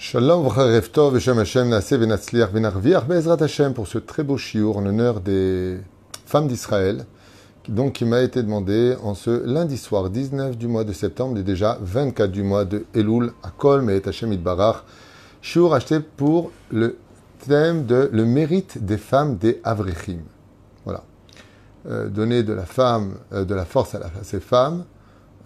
Shalom 0.00 0.44
v'charev 0.46 0.92
tov 0.92 1.16
v'shem 1.16 1.40
Hashem 1.40 1.70
nase 1.70 1.94
v'natzliach 1.94 2.52
v'narviach 2.52 3.08
be'ezrat 3.08 3.42
Hashem 3.42 3.74
pour 3.74 3.88
ce 3.88 3.98
très 3.98 4.22
beau 4.22 4.36
shiur 4.36 4.76
en 4.76 4.82
l'honneur 4.82 5.20
des 5.20 5.78
femmes 6.24 6.46
d'Israël, 6.46 7.04
donc 7.68 7.94
qui 7.94 8.04
m'a 8.04 8.20
été 8.20 8.44
demandé 8.44 8.94
en 9.02 9.16
ce 9.16 9.44
lundi 9.44 9.76
soir 9.76 10.08
19 10.08 10.56
du 10.56 10.68
mois 10.68 10.84
de 10.84 10.92
septembre 10.92 11.36
et 11.38 11.42
déjà 11.42 11.78
24 11.82 12.30
du 12.30 12.44
mois 12.44 12.64
de 12.64 12.86
Elul 12.94 13.32
à 13.42 13.50
Kolm 13.50 13.90
et 13.90 14.00
Hashem 14.06 14.32
Idbarach. 14.32 14.84
Shiur 15.42 15.74
acheté 15.74 15.98
pour 15.98 16.52
le 16.70 16.96
thème 17.48 17.84
de 17.84 18.08
le 18.12 18.24
mérite 18.24 18.84
des 18.84 18.98
femmes 18.98 19.36
des 19.36 19.60
Avrechim. 19.64 20.20
Voilà. 20.84 21.02
Euh, 21.88 22.08
donner 22.08 22.44
de 22.44 22.52
la 22.52 22.66
femme, 22.66 23.16
euh, 23.32 23.44
de 23.44 23.54
la 23.56 23.64
force 23.64 23.96
à 23.96 24.00
ces 24.22 24.38
femmes, 24.38 24.84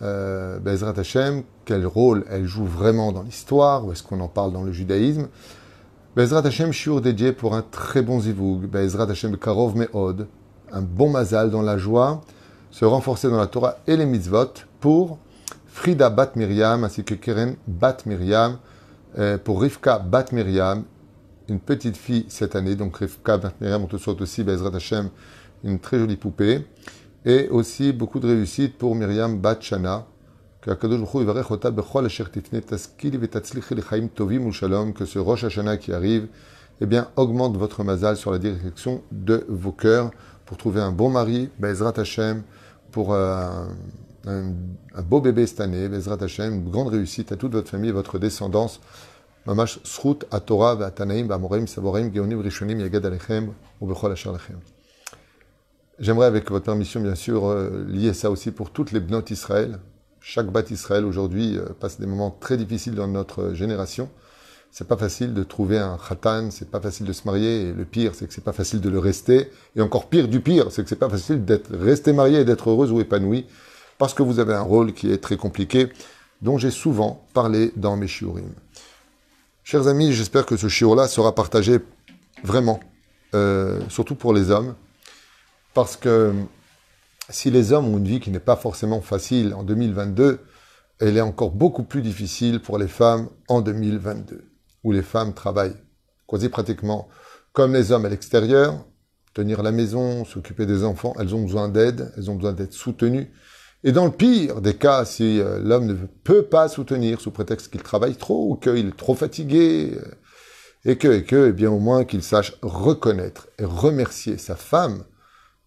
euh, 0.02 0.58
Bezrat 0.58 0.98
Hashem, 0.98 1.42
quel 1.64 1.86
rôle 1.86 2.24
elle 2.30 2.46
joue 2.46 2.64
vraiment 2.64 3.12
dans 3.12 3.22
l'histoire, 3.22 3.86
ou 3.86 3.92
est-ce 3.92 4.02
qu'on 4.02 4.20
en 4.20 4.28
parle 4.28 4.52
dans 4.52 4.62
le 4.62 4.72
judaïsme. 4.72 5.28
Bezrat 6.14 6.46
Hashem, 6.46 6.72
shiur 6.72 7.00
dédié 7.00 7.32
pour 7.32 7.54
un 7.54 7.62
très 7.62 8.02
bon 8.02 8.20
zivoug. 8.20 8.66
Bezrat 8.66 9.10
Hashem, 9.10 9.36
karov 9.38 9.76
me'od, 9.76 10.26
un 10.70 10.82
bon 10.82 11.10
mazal 11.10 11.50
dans 11.50 11.62
la 11.62 11.78
joie, 11.78 12.20
se 12.70 12.84
renforcer 12.84 13.28
dans 13.30 13.38
la 13.38 13.46
Torah 13.46 13.78
et 13.86 13.96
les 13.96 14.06
mitzvot 14.06 14.52
pour 14.80 15.18
Frida 15.66 16.10
Bat 16.10 16.32
Miriam, 16.36 16.84
ainsi 16.84 17.02
que 17.04 17.14
Keren 17.14 17.56
Bat 17.66 17.98
Miriam, 18.06 18.58
euh, 19.18 19.38
pour 19.38 19.62
Rivka 19.62 19.98
Bat 19.98 20.26
Miriam, 20.32 20.84
une 21.48 21.60
petite 21.60 21.96
fille 21.96 22.26
cette 22.28 22.56
année, 22.56 22.74
donc 22.74 22.96
Rivka 22.98 23.38
Bat 23.38 23.52
Miriam, 23.60 23.82
on 23.82 23.86
te 23.86 23.96
souhaite 23.96 24.20
aussi, 24.20 24.44
Bezrat 24.44 24.74
Hashem, 24.74 25.08
une 25.64 25.78
très 25.78 25.98
jolie 25.98 26.16
poupée. 26.16 26.66
Et 27.24 27.48
aussi 27.48 27.92
beaucoup 27.92 28.18
de 28.18 28.26
réussite 28.26 28.76
pour 28.76 28.94
Myriam 28.96 29.38
Bat 29.38 29.58
Shana, 29.60 30.06
que 34.92 35.04
ce 35.04 35.18
Rosh 35.18 35.44
Hashanah 35.44 35.76
qui 35.76 35.92
arrive, 35.92 36.28
eh 36.80 36.86
bien, 36.86 37.08
augmente 37.16 37.56
votre 37.56 37.82
mazal 37.82 38.16
sur 38.16 38.30
la 38.30 38.38
direction 38.38 39.02
de 39.10 39.44
vos 39.48 39.72
cœurs 39.72 40.12
pour 40.46 40.56
trouver 40.56 40.80
un 40.80 40.92
bon 40.92 41.10
mari, 41.10 41.50
Bezrat 41.58 41.94
Hashem, 41.96 42.42
pour 42.92 43.12
euh, 43.12 43.48
un, 44.26 44.52
un, 44.94 45.02
beau 45.02 45.20
bébé 45.20 45.46
cette 45.48 45.60
année, 45.60 45.88
Bezrat 45.88 46.18
Hashem, 46.22 46.54
une 46.54 46.70
grande 46.70 46.88
réussite 46.88 47.32
à 47.32 47.36
toute 47.36 47.52
votre 47.52 47.68
famille 47.68 47.90
et 47.90 47.92
votre 47.92 48.20
descendance. 48.20 48.80
Mamash 49.46 49.80
Srut, 49.82 50.24
Atora, 50.30 50.76
Vatanaim, 50.76 51.24
Bamorim, 51.26 51.66
Saborim, 51.66 52.14
Geonim, 52.14 52.40
Rishonim, 52.40 52.78
Yagad 52.78 53.04
Alechem, 53.04 53.52
ou 53.80 53.86
Bechol 53.88 54.12
Asher 54.12 54.30
Lechem. 54.30 54.60
J'aimerais, 55.98 56.26
avec 56.26 56.48
votre 56.50 56.66
permission, 56.66 57.00
bien 57.00 57.16
sûr, 57.16 57.46
euh, 57.46 57.84
lier 57.88 58.12
ça 58.12 58.30
aussi 58.30 58.52
pour 58.52 58.70
toutes 58.70 58.92
les 58.92 59.00
bnotes 59.00 59.32
Israël. 59.32 59.80
Chaque 60.22 60.46
bat 60.46 60.62
Israël 60.70 61.04
aujourd'hui 61.04 61.58
euh, 61.58 61.64
passe 61.80 61.98
des 61.98 62.06
moments 62.06 62.30
très 62.30 62.56
difficiles 62.56 62.94
dans 62.94 63.08
notre 63.08 63.54
génération. 63.54 64.08
C'est 64.70 64.86
pas 64.86 64.96
facile 64.96 65.34
de 65.34 65.42
trouver 65.42 65.78
un 65.78 65.98
khatan, 65.98 66.50
c'est 66.50 66.70
pas 66.70 66.80
facile 66.80 67.06
de 67.06 67.12
se 67.12 67.22
marier, 67.26 67.62
et 67.62 67.72
le 67.72 67.84
pire, 67.84 68.14
c'est 68.14 68.26
que 68.26 68.32
c'est 68.32 68.44
pas 68.44 68.52
facile 68.52 68.80
de 68.80 68.88
le 68.88 69.00
rester. 69.00 69.50
Et 69.76 69.82
encore 69.82 70.08
pire 70.08 70.28
du 70.28 70.40
pire, 70.40 70.70
c'est 70.70 70.82
que 70.82 70.88
c'est 70.88 70.96
pas 70.96 71.10
facile 71.10 71.44
d'être 71.44 71.76
resté 71.76 72.12
marié 72.12 72.40
et 72.40 72.44
d'être 72.44 72.70
heureuse 72.70 72.92
ou 72.92 73.00
épanouie, 73.00 73.46
parce 73.98 74.14
que 74.14 74.22
vous 74.22 74.38
avez 74.38 74.54
un 74.54 74.62
rôle 74.62 74.94
qui 74.94 75.10
est 75.10 75.18
très 75.18 75.36
compliqué, 75.36 75.88
dont 76.40 76.56
j'ai 76.56 76.70
souvent 76.70 77.26
parlé 77.34 77.72
dans 77.76 77.96
mes 77.96 78.08
shiurim. 78.08 78.54
Chers 79.64 79.88
amis, 79.88 80.12
j'espère 80.12 80.46
que 80.46 80.56
ce 80.56 80.68
shiur-là 80.68 81.08
sera 81.08 81.34
partagé 81.34 81.80
vraiment, 82.42 82.80
euh, 83.34 83.80
surtout 83.88 84.14
pour 84.14 84.32
les 84.32 84.50
hommes, 84.50 84.74
parce 85.74 85.96
que 85.96 86.32
si 87.30 87.50
les 87.50 87.72
hommes 87.72 87.88
ont 87.88 87.98
une 87.98 88.08
vie 88.08 88.20
qui 88.20 88.30
n'est 88.30 88.40
pas 88.40 88.56
forcément 88.56 89.00
facile 89.00 89.54
en 89.54 89.62
2022, 89.62 90.40
elle 91.00 91.16
est 91.16 91.22
encore 91.22 91.50
beaucoup 91.50 91.84
plus 91.84 92.02
difficile 92.02 92.60
pour 92.60 92.78
les 92.78 92.88
femmes 92.88 93.28
en 93.48 93.60
2022, 93.60 94.44
où 94.84 94.92
les 94.92 95.02
femmes 95.02 95.34
travaillent 95.34 95.76
quasi 96.26 96.48
pratiquement 96.48 97.08
comme 97.52 97.74
les 97.74 97.92
hommes 97.92 98.06
à 98.06 98.08
l'extérieur, 98.08 98.84
tenir 99.34 99.62
la 99.62 99.72
maison, 99.72 100.24
s'occuper 100.24 100.66
des 100.66 100.84
enfants, 100.84 101.14
elles 101.18 101.34
ont 101.34 101.42
besoin 101.42 101.68
d'aide, 101.68 102.12
elles 102.16 102.30
ont 102.30 102.34
besoin 102.34 102.52
d'être 102.52 102.72
soutenues. 102.72 103.30
Et 103.84 103.92
dans 103.92 104.04
le 104.04 104.12
pire 104.12 104.60
des 104.60 104.74
cas, 104.74 105.04
si 105.04 105.40
euh, 105.40 105.58
l'homme 105.58 105.86
ne 105.86 105.94
peut 105.94 106.44
pas 106.44 106.68
soutenir 106.68 107.20
sous 107.20 107.30
prétexte 107.30 107.70
qu'il 107.70 107.82
travaille 107.82 108.14
trop 108.14 108.50
ou 108.50 108.56
qu'il 108.56 108.88
est 108.88 108.96
trop 108.96 109.14
fatigué, 109.14 109.92
euh, 109.96 110.14
et 110.84 110.96
que, 110.96 111.08
et 111.08 111.24
que, 111.24 111.48
eh 111.48 111.52
bien 111.52 111.70
au 111.70 111.78
moins 111.78 112.04
qu'il 112.04 112.22
sache 112.22 112.54
reconnaître 112.62 113.48
et 113.58 113.64
remercier 113.64 114.38
sa 114.38 114.56
femme 114.56 115.04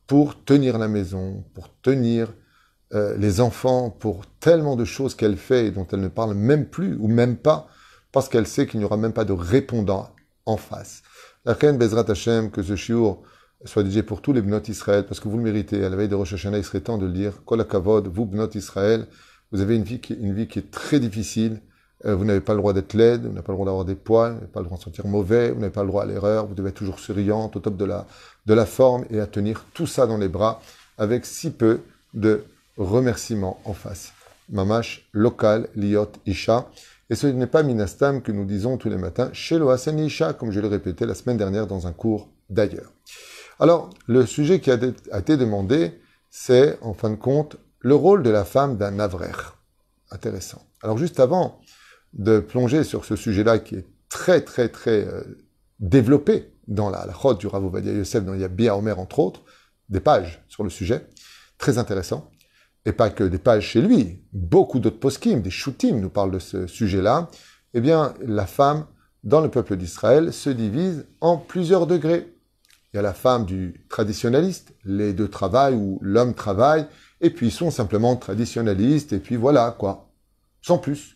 pour 0.07 0.43
tenir 0.43 0.77
la 0.77 0.87
maison, 0.87 1.43
pour 1.53 1.69
tenir 1.81 2.33
euh, 2.93 3.17
les 3.17 3.41
enfants, 3.41 3.89
pour 3.89 4.25
tellement 4.39 4.75
de 4.75 4.85
choses 4.85 5.15
qu'elle 5.15 5.37
fait 5.37 5.67
et 5.67 5.71
dont 5.71 5.87
elle 5.91 6.01
ne 6.01 6.07
parle 6.07 6.35
même 6.35 6.67
plus 6.67 6.95
ou 6.99 7.07
même 7.07 7.37
pas, 7.37 7.67
parce 8.11 8.29
qu'elle 8.29 8.47
sait 8.47 8.67
qu'il 8.67 8.79
n'y 8.79 8.85
aura 8.85 8.97
même 8.97 9.13
pas 9.13 9.25
de 9.25 9.33
répondant 9.33 10.09
en 10.45 10.57
face. 10.57 11.01
La 11.45 11.53
reine 11.53 11.77
Bezrat 11.77 12.09
Hashem, 12.09 12.51
que 12.51 12.61
ce 12.61 12.75
shiur 12.75 13.21
soit 13.65 13.83
dédié 13.83 14.03
pour 14.03 14.21
tous 14.21 14.33
les 14.33 14.41
bnot 14.41 14.61
Israël, 14.67 15.05
parce 15.07 15.19
que 15.19 15.27
vous 15.27 15.37
le 15.37 15.43
méritez. 15.43 15.83
À 15.83 15.89
la 15.89 15.95
veille 15.95 16.07
de 16.07 16.15
Rosh 16.15 16.33
Hashanah, 16.33 16.59
il 16.59 16.63
serait 16.63 16.81
temps 16.81 16.97
de 16.97 17.05
le 17.05 17.11
dire. 17.11 17.43
Kol 17.45 17.65
vous 18.05 18.25
bnot 18.25 18.49
Israël, 18.53 19.07
vous 19.51 19.61
avez 19.61 19.75
une 19.75 19.83
vie 19.83 19.99
qui 19.99 20.59
est 20.59 20.71
très 20.71 20.99
difficile. 20.99 21.61
Euh, 22.05 22.15
vous 22.15 22.25
n'avez 22.25 22.41
pas 22.41 22.53
le 22.53 22.59
droit 22.59 22.73
d'être 22.73 22.93
laide, 22.93 23.21
vous 23.21 23.29
n'avez 23.29 23.41
pas 23.41 23.53
le 23.53 23.55
droit 23.55 23.65
d'avoir 23.65 23.85
des 23.85 23.95
poils, 23.95 24.33
vous 24.33 24.39
n'avez 24.39 24.51
pas 24.51 24.59
le 24.59 24.65
droit 24.65 24.77
de 24.77 24.83
sentir 24.83 25.07
mauvais, 25.07 25.51
vous 25.51 25.59
n'avez 25.59 25.71
pas 25.71 25.83
le 25.83 25.87
droit 25.87 26.03
à 26.03 26.05
l'erreur, 26.05 26.45
vous 26.45 26.55
devez 26.55 26.69
être 26.69 26.75
toujours 26.75 26.99
souriante, 26.99 27.55
au 27.55 27.59
top 27.59 27.77
de 27.77 27.85
la, 27.85 28.05
de 28.45 28.53
la 28.53 28.65
forme 28.65 29.05
et 29.09 29.19
à 29.19 29.27
tenir 29.27 29.65
tout 29.73 29.87
ça 29.87 30.05
dans 30.05 30.17
les 30.17 30.27
bras 30.27 30.61
avec 30.97 31.25
si 31.25 31.51
peu 31.51 31.79
de 32.13 32.43
remerciements 32.77 33.59
en 33.65 33.73
face. 33.73 34.11
Mamash 34.49 35.07
local 35.13 35.69
liot 35.75 36.11
isha. 36.25 36.67
Et 37.09 37.15
ce 37.15 37.27
n'est 37.27 37.47
pas 37.47 37.63
minastam 37.63 38.21
que 38.21 38.31
nous 38.31 38.45
disons 38.45 38.77
tous 38.77 38.89
les 38.89 38.97
matins 38.97 39.29
chez 39.31 39.57
Loasen 39.57 39.99
isha, 39.99 40.33
comme 40.33 40.51
je 40.51 40.59
l'ai 40.59 40.67
répété 40.67 41.05
la 41.05 41.13
semaine 41.13 41.37
dernière 41.37 41.67
dans 41.67 41.87
un 41.87 41.93
cours 41.93 42.29
d'ailleurs. 42.49 42.91
Alors, 43.59 43.89
le 44.07 44.25
sujet 44.25 44.59
qui 44.59 44.71
a 44.71 44.75
été 44.75 45.37
demandé, 45.37 45.99
c'est, 46.29 46.77
en 46.81 46.93
fin 46.93 47.09
de 47.09 47.15
compte, 47.15 47.57
le 47.79 47.95
rôle 47.95 48.23
de 48.23 48.29
la 48.29 48.43
femme 48.43 48.77
d'un 48.77 48.99
avrer. 48.99 49.31
Intéressant. 50.11 50.61
Alors, 50.81 50.97
juste 50.97 51.19
avant 51.19 51.59
de 52.15 52.39
plonger 52.39 52.83
sur 52.83 53.05
ce 53.05 53.15
sujet-là 53.15 53.59
qui 53.59 53.75
est 53.75 53.85
très, 54.09 54.41
très, 54.41 54.69
très 54.69 55.05
euh, 55.05 55.23
développé 55.79 56.51
dans 56.67 56.89
la, 56.89 57.07
chod 57.13 57.37
du 57.37 57.47
Rav 57.47 57.63
Ovadia 57.65 57.91
Yosef, 57.93 58.23
dans 58.23 58.33
Yabia 58.33 58.75
Omer, 58.75 58.97
entre 58.99 59.19
autres, 59.19 59.41
des 59.89 59.99
pages 59.99 60.43
sur 60.47 60.63
le 60.63 60.69
sujet, 60.69 61.05
très 61.57 61.77
intéressant. 61.77 62.31
Et 62.85 62.91
pas 62.91 63.09
que 63.09 63.23
des 63.23 63.37
pages 63.37 63.67
chez 63.67 63.81
lui, 63.81 64.21
beaucoup 64.31 64.79
d'autres 64.79 64.99
poskim, 64.99 65.41
des 65.41 65.49
shootim 65.49 65.99
nous 65.99 66.09
parlent 66.09 66.31
de 66.31 66.39
ce 66.39 66.67
sujet-là. 66.67 67.29
Eh 67.73 67.81
bien, 67.81 68.13
la 68.25 68.45
femme, 68.45 68.85
dans 69.23 69.41
le 69.41 69.49
peuple 69.49 69.75
d'Israël, 69.75 70.31
se 70.31 70.49
divise 70.49 71.05
en 71.19 71.37
plusieurs 71.37 71.87
degrés. 71.87 72.31
Il 72.93 72.97
y 72.97 72.99
a 72.99 73.01
la 73.01 73.13
femme 73.13 73.45
du 73.45 73.85
traditionnaliste, 73.89 74.73
les 74.85 75.13
deux 75.13 75.27
travaillent 75.27 75.75
ou 75.75 75.99
l'homme 76.01 76.35
travaille, 76.35 76.87
et 77.21 77.31
puis 77.31 77.47
ils 77.47 77.51
sont 77.51 77.71
simplement 77.71 78.15
traditionnalistes, 78.15 79.13
et 79.13 79.19
puis 79.19 79.35
voilà, 79.35 79.75
quoi. 79.77 80.09
Sans 80.61 80.77
plus. 80.77 81.14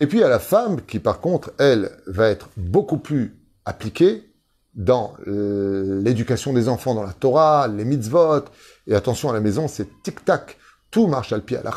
Et 0.00 0.06
puis 0.06 0.22
a 0.22 0.28
la 0.28 0.38
femme 0.38 0.82
qui, 0.82 0.98
par 0.98 1.20
contre, 1.20 1.52
elle, 1.58 1.90
va 2.06 2.28
être 2.28 2.50
beaucoup 2.56 2.98
plus 2.98 3.38
appliquée 3.64 4.32
dans 4.74 5.16
euh, 5.26 6.02
l'éducation 6.02 6.52
des 6.52 6.68
enfants 6.68 6.94
dans 6.94 7.02
la 7.02 7.14
Torah, 7.14 7.66
les 7.66 7.84
mitzvot, 7.84 8.44
et 8.86 8.94
attention 8.94 9.30
à 9.30 9.32
la 9.32 9.40
maison, 9.40 9.68
c'est 9.68 10.02
tic-tac, 10.02 10.58
tout 10.90 11.06
marche 11.06 11.32
à 11.32 11.40
pied 11.40 11.56
à 11.56 11.62
la 11.62 11.72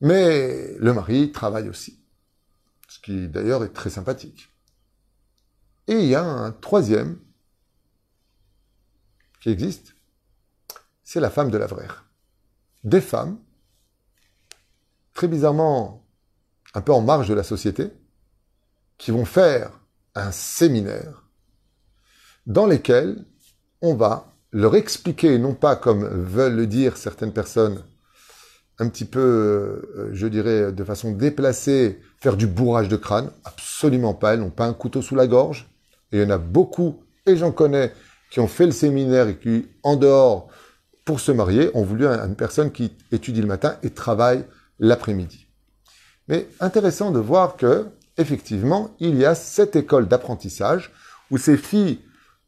mais 0.00 0.76
le 0.78 0.92
mari 0.92 1.32
travaille 1.32 1.68
aussi. 1.68 1.98
Ce 2.88 3.00
qui 3.00 3.26
d'ailleurs 3.28 3.64
est 3.64 3.72
très 3.72 3.88
sympathique. 3.88 4.50
Et 5.86 5.94
il 5.94 6.06
y 6.06 6.14
a 6.14 6.22
un 6.22 6.52
troisième 6.52 7.18
qui 9.40 9.48
existe, 9.48 9.94
c'est 11.02 11.20
la 11.20 11.30
femme 11.30 11.50
de 11.50 11.58
la 11.58 11.66
vraie. 11.66 11.88
Des 12.82 13.00
femmes, 13.00 13.38
très 15.14 15.28
bizarrement 15.28 16.03
un 16.74 16.80
peu 16.80 16.92
en 16.92 17.00
marge 17.00 17.28
de 17.28 17.34
la 17.34 17.42
société, 17.42 17.90
qui 18.98 19.10
vont 19.10 19.24
faire 19.24 19.70
un 20.14 20.30
séminaire 20.30 21.24
dans 22.46 22.66
lequel 22.66 23.24
on 23.80 23.94
va 23.94 24.32
leur 24.52 24.76
expliquer, 24.76 25.38
non 25.38 25.54
pas 25.54 25.76
comme 25.76 26.06
veulent 26.06 26.54
le 26.54 26.66
dire 26.66 26.96
certaines 26.96 27.32
personnes, 27.32 27.82
un 28.78 28.88
petit 28.88 29.04
peu, 29.04 29.20
euh, 29.20 30.10
je 30.12 30.26
dirais, 30.26 30.72
de 30.72 30.84
façon 30.84 31.12
déplacée, 31.12 32.00
faire 32.20 32.36
du 32.36 32.46
bourrage 32.46 32.88
de 32.88 32.96
crâne. 32.96 33.30
Absolument 33.44 34.14
pas. 34.14 34.34
Elles 34.34 34.40
n'ont 34.40 34.50
pas 34.50 34.66
un 34.66 34.72
couteau 34.72 35.02
sous 35.02 35.14
la 35.14 35.26
gorge. 35.26 35.68
Et 36.10 36.18
il 36.18 36.22
y 36.22 36.26
en 36.26 36.30
a 36.30 36.38
beaucoup, 36.38 37.02
et 37.26 37.36
j'en 37.36 37.52
connais, 37.52 37.92
qui 38.30 38.40
ont 38.40 38.48
fait 38.48 38.66
le 38.66 38.72
séminaire 38.72 39.28
et 39.28 39.36
qui, 39.38 39.68
en 39.82 39.96
dehors, 39.96 40.48
pour 41.04 41.20
se 41.20 41.32
marier, 41.32 41.70
ont 41.74 41.84
voulu 41.84 42.06
une 42.06 42.34
personne 42.34 42.72
qui 42.72 42.92
étudie 43.12 43.40
le 43.40 43.46
matin 43.46 43.76
et 43.82 43.90
travaille 43.90 44.44
l'après-midi. 44.78 45.43
Mais 46.28 46.48
intéressant 46.60 47.10
de 47.10 47.18
voir 47.18 47.56
que, 47.56 47.86
effectivement, 48.16 48.94
il 49.00 49.16
y 49.16 49.24
a 49.24 49.34
cette 49.34 49.76
école 49.76 50.08
d'apprentissage 50.08 50.92
où 51.30 51.38
ces 51.38 51.56
filles 51.56 52.00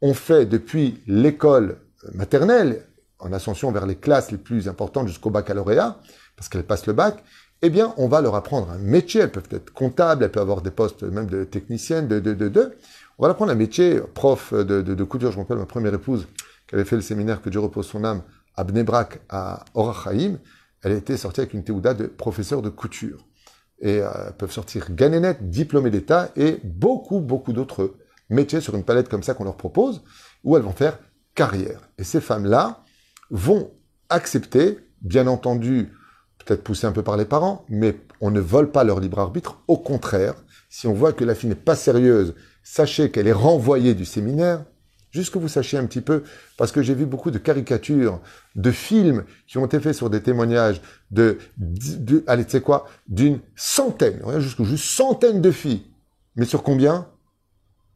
ont 0.03 0.15
fait 0.15 0.47
depuis 0.47 1.03
l'école 1.07 1.79
maternelle, 2.15 2.87
en 3.19 3.33
ascension 3.33 3.73
vers 3.73 3.87
les 3.87 3.97
classes 3.97 4.31
les 4.31 4.39
plus 4.39 4.69
importantes 4.69 5.09
jusqu'au 5.09 5.31
baccalauréat, 5.31 5.99
parce 6.37 6.49
qu'elles 6.49 6.65
passent 6.65 6.87
le 6.87 6.93
bac, 6.93 7.23
eh 7.63 7.71
bien, 7.71 7.95
on 7.97 8.09
va 8.09 8.21
leur 8.21 8.35
apprendre 8.35 8.71
un 8.71 8.79
métier. 8.79 9.23
Elles 9.23 9.33
peuvent 9.33 9.49
être 9.51 9.73
comptables, 9.73 10.25
elles 10.25 10.31
peuvent 10.31 10.43
avoir 10.43 10.61
des 10.61 10.71
postes 10.71 11.03
même 11.03 11.27
de 11.27 11.45
techniciennes, 11.45 12.07
de, 12.07 12.21
de, 12.21 12.35
de, 12.35 12.49
de. 12.49 12.77
On 13.19 13.23
va 13.23 13.29
leur 13.29 13.37
apprendre 13.37 13.53
un 13.53 13.57
métier, 13.57 14.01
prof 14.15 14.53
de, 14.53 14.83
de, 14.83 15.05
couture. 15.05 15.33
Je 15.33 15.37
me 15.37 15.43
rappelle 15.43 15.57
ma 15.57 15.67
première 15.67 15.95
épouse 15.95 16.27
qui 16.69 16.75
avait 16.75 16.85
fait 16.85 16.97
le 16.97 17.03
séminaire 17.03 17.41
que 17.41 17.49
Dieu 17.49 17.61
repose 17.61 17.87
son 17.87 18.05
âme 18.05 18.23
à 18.57 18.65
Bnebrak, 18.65 19.21
à 19.31 19.65
Orachaim. 19.75 20.39
Elle 20.83 20.93
était 20.93 21.17
sortie 21.17 21.41
avec 21.41 21.55
une 21.55 21.65
théouda 21.65 21.95
de 21.95 22.07
professeur 22.07 22.61
de 22.61 22.69
couture. 22.69 23.25
Et 23.81 24.01
euh, 24.01 24.31
peuvent 24.39 24.53
sortir 24.53 24.95
ganénet, 24.95 25.37
diplômés 25.41 25.91
d'État 25.91 26.31
et 26.37 26.61
beaucoup, 26.65 27.21
beaucoup 27.21 27.53
d'autres 27.53 27.95
métiers 28.31 28.61
sur 28.61 28.75
une 28.75 28.85
palette 28.85 29.09
comme 29.09 29.23
ça 29.23 29.35
qu'on 29.35 29.45
leur 29.45 29.57
propose, 29.57 30.03
où 30.45 30.57
elles 30.57 30.63
vont 30.63 30.73
faire 30.73 30.99
carrière. 31.35 31.81
Et 31.99 32.05
ces 32.05 32.21
femmes-là 32.21 32.83
vont 33.31 33.71
accepter, 34.09 34.79
bien 35.03 35.27
entendu, 35.27 35.93
peut-être 36.39 36.63
poussé 36.63 36.87
un 36.87 36.93
peu 36.93 37.03
par 37.03 37.17
les 37.17 37.25
parents, 37.25 37.65
mais 37.69 38.01
on 38.21 38.31
ne 38.31 38.41
vole 38.41 38.71
pas 38.71 38.85
leur 38.85 39.01
libre 39.01 39.19
arbitre. 39.19 39.59
Au 39.69 39.77
contraire, 39.77 40.35
si 40.71 40.87
on 40.87 40.95
voit 40.95 41.13
que 41.13 41.25
la 41.25 41.35
fille 41.35 41.49
n'est 41.49 41.55
pas 41.55 41.77
sérieuse, 41.77 42.35
sachez 42.63 43.11
qu'elle 43.11 43.27
est 43.27 43.33
renvoyée 43.33 43.95
du 43.95 44.05
séminaire, 44.05 44.65
juste 45.17 45.33
que 45.33 45.39
vous 45.39 45.49
sachiez 45.49 45.79
un 45.79 45.87
petit 45.87 46.01
peu, 46.01 46.23
parce 46.57 46.71
que 46.73 46.83
j'ai 46.83 46.95
vu 46.95 47.07
beaucoup 47.07 47.31
de 47.31 47.39
caricatures, 47.39 48.21
de 48.55 48.71
films 48.71 49.25
qui 49.47 49.59
ont 49.59 49.67
été 49.67 49.81
faits 49.81 49.95
sur 49.95 50.11
des 50.11 50.23
témoignages 50.23 50.81
de, 51.11 51.39
allez, 52.27 52.45
quoi, 52.61 52.87
d'une 53.09 53.41
centaine, 53.57 54.21
jusqu'à 54.39 54.65
juste 54.65 54.85
centaines 54.85 55.41
de 55.41 55.51
filles. 55.51 55.87
Mais 56.37 56.45
sur 56.45 56.63
combien? 56.63 57.09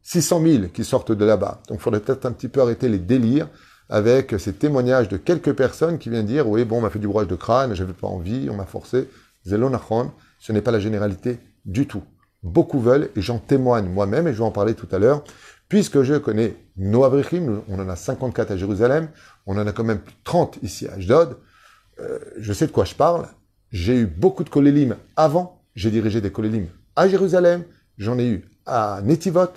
600 0.03 0.43
000 0.43 0.65
qui 0.73 0.83
sortent 0.83 1.13
de 1.13 1.25
là-bas. 1.25 1.63
Donc 1.69 1.79
il 1.79 1.83
faudrait 1.83 2.01
peut-être 2.01 2.25
un 2.25 2.33
petit 2.33 2.49
peu 2.49 2.63
arrêter 2.63 2.89
les 2.89 2.99
délires 2.99 3.49
avec 3.91 4.35
ces 4.39 4.55
témoignages 4.55 5.09
de 5.09 5.19
quelques 5.19 5.53
personnes 5.53 5.99
qui 5.99 6.09
viennent 6.09 6.27
dire 6.27 6.49
oui 6.49 6.65
bon 6.65 6.79
on 6.79 6.81
m'a 6.81 6.91
fait 6.91 6.99
du 6.99 7.07
bourrage 7.07 7.27
de 7.27 7.35
crâne, 7.37 7.75
j'avais 7.75 7.93
pas 7.93 8.07
envie, 8.07 8.49
on 8.51 8.57
m'a 8.57 8.65
forcé. 8.65 9.09
Zelonachon, 9.45 10.13
ce 10.39 10.53
n'est 10.53 10.63
pas 10.63 10.71
la 10.71 10.81
généralité 10.81 11.39
du 11.67 11.87
tout. 11.87 12.03
Beaucoup 12.43 12.81
veulent 12.81 13.11
et 13.15 13.21
j'en 13.21 13.39
témoigne 13.39 13.89
moi-même 13.89 14.27
et 14.27 14.33
je 14.33 14.39
vais 14.39 14.45
en 14.45 14.51
parler 14.51 14.75
tout 14.75 14.89
à 14.91 14.99
l'heure. 14.99 15.23
Puisque 15.71 16.03
je 16.03 16.15
connais 16.15 16.57
nos 16.77 17.05
Abrichim, 17.05 17.63
on 17.69 17.79
en 17.79 17.89
a 17.89 17.95
54 17.95 18.51
à 18.51 18.57
Jérusalem, 18.57 19.09
on 19.47 19.57
en 19.57 19.65
a 19.69 19.73
quand 19.73 19.85
même 19.85 20.01
30 20.25 20.59
ici 20.63 20.89
à 20.89 20.95
Ashdod, 20.95 21.37
euh, 22.01 22.19
je 22.39 22.53
sais 22.53 22.67
de 22.67 22.73
quoi 22.73 22.85
je 22.85 22.97
parle. 22.97 23.29
J'ai 23.71 23.95
eu 24.01 24.07
beaucoup 24.07 24.43
de 24.43 24.51
kolélim 24.51 24.97
avant, 25.15 25.63
j'ai 25.77 25.93
dirigé 25.93 26.21
des 26.21 26.33
kolélim 26.33 26.67
à 26.97 27.09
Jérusalem, 27.09 27.63
j'en 27.99 28.19
ai 28.19 28.27
eu 28.27 28.51
à 28.67 29.01
Netivot, 29.05 29.53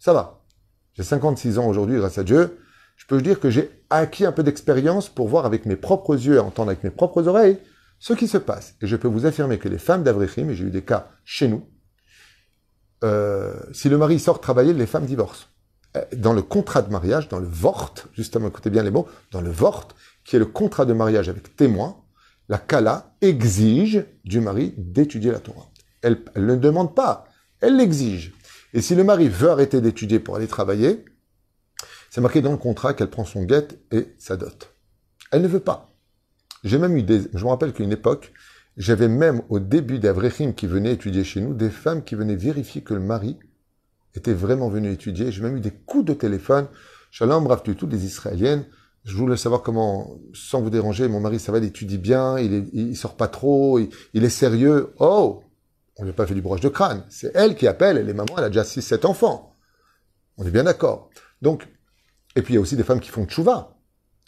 ça 0.00 0.12
va. 0.12 0.40
J'ai 0.94 1.04
56 1.04 1.58
ans 1.58 1.68
aujourd'hui 1.68 1.98
grâce 1.98 2.18
à 2.18 2.24
Dieu, 2.24 2.58
je 2.96 3.06
peux 3.06 3.22
dire 3.22 3.38
que 3.38 3.48
j'ai 3.48 3.70
acquis 3.90 4.26
un 4.26 4.32
peu 4.32 4.42
d'expérience 4.42 5.08
pour 5.08 5.28
voir 5.28 5.46
avec 5.46 5.66
mes 5.66 5.76
propres 5.76 6.16
yeux 6.16 6.34
et 6.34 6.40
entendre 6.40 6.70
avec 6.70 6.82
mes 6.82 6.90
propres 6.90 7.28
oreilles 7.28 7.58
ce 8.00 8.12
qui 8.12 8.26
se 8.26 8.38
passe. 8.38 8.74
Et 8.82 8.88
je 8.88 8.96
peux 8.96 9.06
vous 9.06 9.24
affirmer 9.24 9.58
que 9.58 9.68
les 9.68 9.78
femmes 9.78 10.02
d'Avrechim, 10.02 10.50
et 10.50 10.56
j'ai 10.56 10.64
eu 10.64 10.70
des 10.70 10.82
cas 10.82 11.10
chez 11.24 11.46
nous, 11.46 11.64
euh, 13.04 13.54
si 13.72 13.88
le 13.88 13.98
mari 13.98 14.18
sort 14.18 14.40
travailler, 14.40 14.72
les 14.72 14.86
femmes 14.86 15.06
divorcent. 15.06 15.46
Euh, 15.96 16.02
dans 16.16 16.32
le 16.32 16.42
contrat 16.42 16.82
de 16.82 16.90
mariage, 16.90 17.28
dans 17.28 17.38
le 17.38 17.46
vort, 17.46 17.94
justement, 18.12 18.48
écoutez 18.48 18.70
bien 18.70 18.82
les 18.82 18.90
mots, 18.90 19.06
dans 19.30 19.40
le 19.40 19.50
vort, 19.50 19.88
qui 20.24 20.36
est 20.36 20.38
le 20.38 20.46
contrat 20.46 20.86
de 20.86 20.92
mariage 20.92 21.28
avec 21.28 21.54
témoin, 21.54 21.96
la 22.48 22.58
Kala 22.58 23.14
exige 23.20 24.04
du 24.24 24.40
mari 24.40 24.74
d'étudier 24.76 25.30
la 25.30 25.38
Torah. 25.38 25.70
Elle, 26.02 26.22
elle 26.34 26.46
ne 26.46 26.56
demande 26.56 26.94
pas, 26.94 27.26
elle 27.60 27.76
l'exige. 27.76 28.34
Et 28.72 28.82
si 28.82 28.94
le 28.94 29.04
mari 29.04 29.28
veut 29.28 29.50
arrêter 29.50 29.80
d'étudier 29.80 30.18
pour 30.18 30.36
aller 30.36 30.48
travailler, 30.48 31.04
c'est 32.10 32.20
marqué 32.20 32.42
dans 32.42 32.52
le 32.52 32.58
contrat 32.58 32.94
qu'elle 32.94 33.10
prend 33.10 33.24
son 33.24 33.44
guette 33.44 33.78
et 33.92 34.14
sa 34.18 34.36
dot. 34.36 34.74
Elle 35.30 35.42
ne 35.42 35.48
veut 35.48 35.60
pas. 35.60 35.90
J'ai 36.64 36.78
même 36.78 36.96
eu 36.96 37.02
des... 37.02 37.22
Je 37.34 37.44
me 37.44 37.50
rappelle 37.50 37.72
qu'une 37.72 37.92
époque, 37.92 38.32
j'avais 38.76 39.08
même 39.08 39.42
au 39.48 39.60
début 39.60 39.98
d'Avrechim 39.98 40.52
qui 40.52 40.66
venaient 40.66 40.92
étudier 40.92 41.24
chez 41.24 41.40
nous, 41.40 41.54
des 41.54 41.70
femmes 41.70 42.02
qui 42.02 42.14
venaient 42.14 42.36
vérifier 42.36 42.82
que 42.82 42.94
le 42.94 43.00
mari 43.00 43.38
était 44.14 44.32
vraiment 44.32 44.68
venu 44.68 44.90
étudier. 44.90 45.30
J'ai 45.30 45.42
même 45.42 45.56
eu 45.56 45.60
des 45.60 45.70
coups 45.70 46.04
de 46.04 46.14
téléphone. 46.14 46.66
Shalom, 47.10 47.44
brave 47.44 47.62
toutes 47.62 47.92
les 47.92 48.04
Israéliennes. 48.04 48.64
Je 49.04 49.16
voulais 49.16 49.36
savoir 49.36 49.62
comment, 49.62 50.18
sans 50.32 50.62
vous 50.62 50.70
déranger, 50.70 51.08
mon 51.08 51.20
mari, 51.20 51.38
ça 51.38 51.52
va, 51.52 51.58
il 51.58 51.64
étudie 51.64 51.98
bien, 51.98 52.38
il, 52.38 52.70
est, 52.74 52.94
sort 52.94 53.16
pas 53.16 53.28
trop, 53.28 53.78
il, 53.78 54.24
est 54.24 54.30
sérieux. 54.30 54.94
Oh! 54.98 55.42
On 55.96 56.04
lui 56.04 56.10
a 56.10 56.14
pas 56.14 56.26
fait 56.26 56.34
du 56.34 56.42
broche 56.42 56.62
de 56.62 56.68
crâne. 56.68 57.04
C'est 57.08 57.30
elle 57.34 57.54
qui 57.54 57.68
appelle, 57.68 57.98
elle 57.98 58.08
est 58.08 58.14
maman, 58.14 58.34
elle 58.38 58.44
a 58.44 58.48
déjà 58.48 58.62
6-7 58.62 59.06
enfants. 59.06 59.54
On 60.38 60.46
est 60.46 60.50
bien 60.50 60.64
d'accord. 60.64 61.10
Donc, 61.42 61.68
et 62.34 62.42
puis 62.42 62.54
il 62.54 62.56
y 62.56 62.58
a 62.58 62.60
aussi 62.60 62.76
des 62.76 62.82
femmes 62.82 62.98
qui 62.98 63.10
font 63.10 63.26
tchouva, 63.26 63.76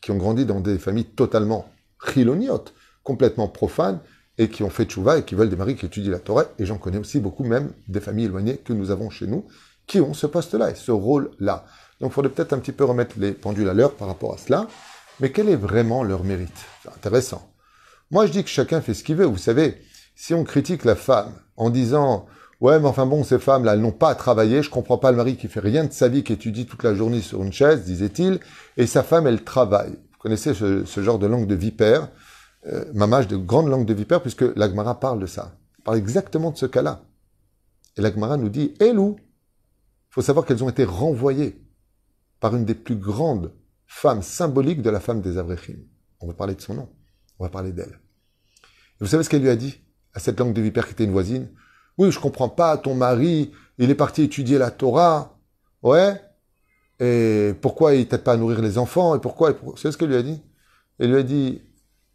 qui 0.03 0.11
ont 0.13 0.17
grandi 0.17 0.45
dans 0.45 0.61
des 0.61 0.79
familles 0.79 1.07
totalement 1.07 1.69
chiloniotes, 2.13 2.75
complètement 3.03 3.49
profanes, 3.49 4.01
et 4.39 4.49
qui 4.49 4.63
ont 4.63 4.71
fait 4.71 4.85
tchouva 4.85 5.19
et 5.19 5.23
qui 5.25 5.35
veulent 5.35 5.49
des 5.49 5.57
maris 5.57 5.77
qui 5.77 5.87
étudient 5.87 6.13
la 6.13 6.19
Torah. 6.19 6.45
Et 6.59 6.67
j'en 6.67 6.79
connais 6.79 6.99
aussi 6.99 7.21
beaucoup, 7.21 7.45
même 7.45 7.73
des 7.89 8.01
familles 8.01 8.27
éloignées 8.27 8.59
que 8.59 8.73
nous 8.73 8.91
avons 8.91 9.11
chez 9.11 9.27
nous, 9.27 9.47
qui 9.87 10.01
ont 10.01 10.15
ce 10.15 10.27
poste-là 10.27 10.71
et 10.71 10.75
ce 10.75 10.91
rôle-là. 10.91 11.65
Donc 12.01 12.11
il 12.11 12.15
faudrait 12.15 12.33
peut-être 12.33 12.53
un 12.53 12.59
petit 12.59 12.73
peu 12.73 12.85
remettre 12.85 13.17
les 13.19 13.33
pendules 13.33 13.69
à 13.69 13.75
l'heure 13.75 13.95
par 13.95 14.09
rapport 14.09 14.35
à 14.35 14.39
cela. 14.39 14.67
Mais 15.21 15.31
quel 15.31 15.49
est 15.49 15.57
vraiment 15.57 16.03
leur 16.03 16.25
mérite? 16.25 16.67
C'est 16.83 16.91
intéressant. 16.91 17.51
Moi, 18.11 18.27
je 18.27 18.33
dis 18.33 18.45
que 18.45 18.51
chacun 18.51 18.81
fait 18.81 18.95
ce 18.95 19.03
qu'il 19.03 19.17
veut. 19.17 19.25
Vous 19.25 19.39
savez, 19.39 19.81
si 20.15 20.35
on 20.35 20.45
critique 20.45 20.85
la 20.85 20.95
femme 20.95 21.33
en 21.57 21.71
disant 21.71 22.27
Ouais, 22.61 22.81
mais 22.81 22.87
enfin 22.87 23.05
bon, 23.05 23.23
ces 23.23 23.39
femmes-là, 23.39 23.75
elles 23.75 23.81
n'ont 23.81 23.93
pas 23.93 24.09
à 24.11 24.15
travailler. 24.15 24.63
Je 24.63 24.71
comprends 24.71 24.97
pas 24.97 25.11
le 25.11 25.19
mari 25.19 25.37
qui 25.37 25.47
fait 25.49 25.61
rien 25.61 25.85
de 25.85 25.93
sa 25.93 26.09
vie, 26.09 26.23
qui 26.23 26.33
étudie 26.33 26.65
toute 26.65 26.83
la 26.85 26.95
journée 26.95 27.21
sur 27.21 27.43
une 27.43 27.53
chaise, 27.53 27.85
disait-il. 27.85 28.41
Et 28.79 28.87
sa 28.87 29.03
femme, 29.03 29.27
elle 29.27 29.45
travaille. 29.45 29.91
Vous 29.91 30.19
connaissez 30.19 30.55
ce, 30.55 31.03
genre 31.03 31.19
de 31.19 31.27
langue 31.27 31.47
de 31.47 31.55
vipère, 31.55 32.09
euh, 32.67 32.85
mamage 32.95 33.29
de 33.29 33.37
grande 33.37 33.69
langue 33.69 33.87
de 33.87 33.95
vipère, 33.95 34.21
puisque 34.21 34.45
l'Agmara 34.57 34.99
parle 35.01 35.21
de 35.21 35.27
ça. 35.27 35.57
Elle 35.79 35.85
parle 35.85 35.99
exactement 35.99 36.51
de 36.51 36.57
ce 36.57 36.67
cas-là. 36.67 37.03
Et 37.97 38.03
l'Agmara 38.03 38.37
nous 38.37 38.49
dit, 38.49 38.75
Elou, 38.81 39.17
il 39.19 40.15
faut 40.15 40.23
savoir 40.23 40.45
qu'elles 40.47 40.65
ont 40.65 40.69
été 40.69 40.85
renvoyées 40.85 41.61
par 42.41 42.55
une 42.55 42.65
des 42.65 42.75
plus 42.75 42.97
grandes 42.97 43.53
femmes 43.87 44.23
symboliques 44.23 44.83
de 44.83 44.91
la 44.91 45.01
femme 45.01 45.21
des 45.21 45.39
Avrechim. 45.39 45.79
On 46.21 46.27
va 46.27 46.35
parler 46.35 46.55
de 46.55 46.61
son 46.61 46.75
nom. 46.75 46.89
On 47.39 47.45
va 47.45 47.51
parler 47.51 47.73
d'elle. 47.73 48.01
vous 49.01 49.07
savez 49.07 49.23
ce 49.23 49.29
qu'elle 49.29 49.43
lui 49.43 49.51
a 49.51 49.57
dit 49.57 49.81
à 50.15 50.19
cette 50.19 50.41
langue 50.41 50.55
de 50.55 50.63
vipère 50.63 50.87
qui 50.87 50.93
était 50.93 51.05
une 51.05 51.13
voisine 51.13 51.49
oui, 51.99 52.11
je 52.11 52.21
comprends 52.21 52.49
pas, 52.49 52.77
ton 52.77 52.95
mari, 52.95 53.53
il 53.79 53.91
est 53.91 53.95
parti 53.95 54.23
étudier 54.23 54.59
la 54.59 54.71
Torah. 54.71 55.39
Ouais. 55.83 56.21
Et 57.01 57.55
pourquoi 57.61 57.95
il 57.95 58.07
t'aide 58.07 58.23
pas 58.23 58.33
à 58.33 58.37
nourrir 58.37 58.61
les 58.61 58.79
enfants? 58.79 59.15
Et 59.17 59.21
pourquoi, 59.21 59.53
Vous 59.53 59.77
savez 59.77 59.93
ce 59.93 59.99
qu'elle 59.99 60.09
lui 60.09 60.17
a 60.17 60.23
dit? 60.23 60.43
Elle 60.99 61.11
lui 61.11 61.19
a 61.19 61.23
dit, 61.23 61.63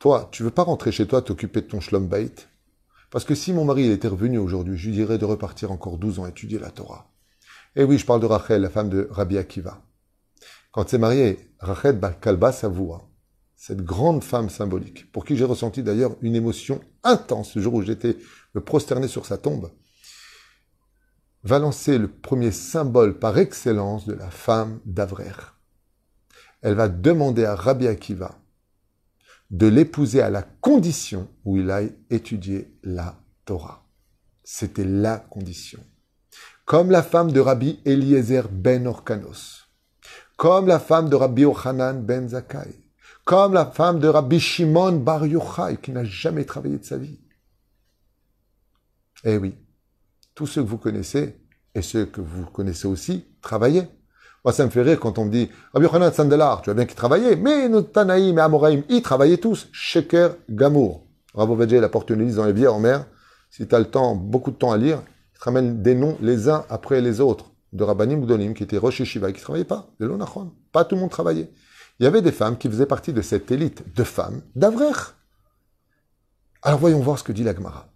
toi, 0.02 0.30
tu 0.32 0.42
veux 0.42 0.50
pas 0.50 0.64
rentrer 0.64 0.92
chez 0.92 1.06
toi 1.06 1.22
t'occuper 1.22 1.62
de 1.62 1.68
ton 1.68 1.80
shlom 1.80 2.08
bait 2.08 2.34
Parce 3.12 3.24
que 3.24 3.36
si 3.36 3.54
mon 3.54 3.66
mari 3.66 3.86
il 3.86 3.92
était 3.92 4.08
revenu 4.08 4.40
aujourd'hui, 4.40 4.76
je 4.76 4.88
lui 4.88 4.96
dirais 4.96 5.20
de 5.20 5.26
repartir 5.26 5.72
encore 5.72 6.00
12 6.00 6.18
ans 6.18 6.26
étudier 6.26 6.58
la 6.58 6.72
Torah. 6.72 7.12
Et 7.76 7.84
oui, 7.84 8.00
je 8.00 8.06
parle 8.08 8.20
de 8.20 8.26
Rachel, 8.26 8.64
la 8.64 8.72
femme 8.72 8.90
de 8.90 9.08
Rabbi 9.12 9.38
Akiva. 9.38 9.80
Quand 10.72 10.90
s'est 10.90 10.98
mariée, 10.98 11.52
Rachel 11.60 12.00
Balkalba 12.00 12.52
Savoua, 12.52 13.08
cette 13.56 13.84
grande 13.84 14.24
femme 14.24 14.50
symbolique, 14.50 15.12
pour 15.12 15.24
qui 15.24 15.38
j'ai 15.38 15.46
ressenti 15.46 15.84
d'ailleurs 15.84 16.16
une 16.24 16.36
émotion 16.36 16.82
intense 17.04 17.56
le 17.56 17.62
jour 17.62 17.76
où 17.76 17.84
j'étais 17.84 18.18
me 18.56 18.62
prosterner 18.62 19.08
sur 19.08 19.28
sa 19.28 19.38
tombe, 19.38 19.70
va 21.44 21.60
lancer 21.60 22.00
le 22.00 22.08
premier 22.08 22.50
symbole 22.50 23.20
par 23.20 23.38
excellence 23.38 24.08
de 24.08 24.14
la 24.14 24.32
femme 24.32 24.80
d'Avrer. 24.84 25.30
Elle 26.64 26.74
va 26.74 26.88
demander 26.90 27.46
à 27.46 27.54
Rabbi 27.54 27.88
Akiva 27.88 28.41
de 29.52 29.68
l'épouser 29.68 30.22
à 30.22 30.30
la 30.30 30.42
condition 30.42 31.28
où 31.44 31.58
il 31.58 31.70
aille 31.70 31.94
étudier 32.10 32.74
la 32.84 33.22
Torah. 33.46 33.86
C'était 34.44 34.86
la 34.86 35.18
condition. 35.18 35.80
Comme 36.66 36.90
la 36.90 37.04
femme 37.04 37.32
de 37.32 37.40
Rabbi 37.40 37.80
Eliezer 37.86 38.48
ben 38.50 38.88
Orkanos, 38.88 39.68
comme 40.38 40.68
la 40.68 40.80
femme 40.80 41.10
de 41.10 41.16
Rabbi 41.16 41.44
Ochanan 41.44 42.02
ben 42.02 42.30
Zakai, 42.30 42.80
comme 43.26 43.54
la 43.54 43.66
femme 43.66 44.00
de 44.00 44.08
Rabbi 44.08 44.40
Shimon 44.40 44.94
bar 44.94 45.26
Yochai, 45.26 45.78
qui 45.82 45.92
n'a 45.92 46.06
jamais 46.06 46.46
travaillé 46.46 46.78
de 46.78 46.86
sa 46.86 46.98
vie. 46.98 47.20
Eh 49.24 49.38
oui, 49.38 49.56
tous 50.34 50.48
ceux 50.48 50.64
que 50.64 50.68
vous 50.68 50.78
connaissez, 50.78 51.36
et 51.76 51.82
ceux 51.82 52.06
que 52.06 52.22
vous 52.22 52.46
connaissez 52.46 52.88
aussi, 52.88 53.26
travaillaient. 53.42 53.90
Ça 54.50 54.66
me 54.66 54.72
fait 54.72 54.82
rire 54.82 55.00
quand 55.00 55.20
on 55.20 55.26
me 55.26 55.32
dit, 55.32 55.50
Rabbi 55.74 55.86
Yochanan 55.86 56.12
Sandelar, 56.12 56.62
tu 56.62 56.66
vois 56.66 56.74
bien 56.74 56.86
qu'il 56.86 56.96
travaillait, 56.96 57.36
mais 57.36 57.70
nos 57.70 57.84
Tanaïm 57.84 58.40
et 58.40 58.42
Amoraïm, 58.42 58.84
ils 58.90 59.04
travaillaient 59.04 59.38
tous. 59.38 59.68
Sheker 59.72 60.36
Gamour. 60.50 61.06
Rabbi 61.36 61.56
Vadje, 61.56 61.74
il 61.74 61.84
apporte 61.84 62.10
une 62.10 62.26
liste 62.26 62.38
dans 62.38 62.46
les 62.46 62.54
bières 62.54 62.74
en 62.74 62.80
mer. 62.80 63.06
Si 63.52 63.68
tu 63.68 63.76
as 63.76 63.80
le 63.80 63.86
temps, 63.86 64.16
beaucoup 64.16 64.52
de 64.52 64.56
temps 64.56 64.72
à 64.72 64.78
lire, 64.78 65.04
il 65.34 65.40
te 65.40 65.44
ramène 65.44 65.82
des 65.82 65.94
noms 65.94 66.18
les 66.22 66.50
uns 66.50 66.66
après 66.70 67.02
les 67.02 67.22
autres 67.22 67.52
de 67.72 67.84
Rabbanim 67.84 68.26
Gdolim 68.26 68.54
qui 68.54 68.64
étaient 68.64 68.78
Rosh 68.78 69.02
et 69.02 69.06
qui 69.06 69.20
ne 69.20 69.32
travaillaient 69.32 69.64
pas. 69.64 69.92
De 70.00 70.06
l'Onachon. 70.06 70.52
Pas 70.72 70.86
tout 70.86 70.96
le 70.96 71.02
monde 71.02 71.12
travaillait. 71.12 71.52
Il 72.00 72.04
y 72.04 72.08
avait 72.08 72.22
des 72.22 72.32
femmes 72.32 72.58
qui 72.58 72.68
faisaient 72.68 72.88
partie 72.88 73.14
de 73.14 73.22
cette 73.22 73.52
élite 73.52 73.96
de 73.96 74.04
femmes 74.04 74.42
d'Avrer. 74.56 74.92
Alors 76.64 76.80
voyons 76.80 77.00
voir 77.00 77.20
ce 77.20 77.24
que 77.24 77.32
dit 77.32 77.44
la 77.44 77.56
Gemara. 77.56 77.90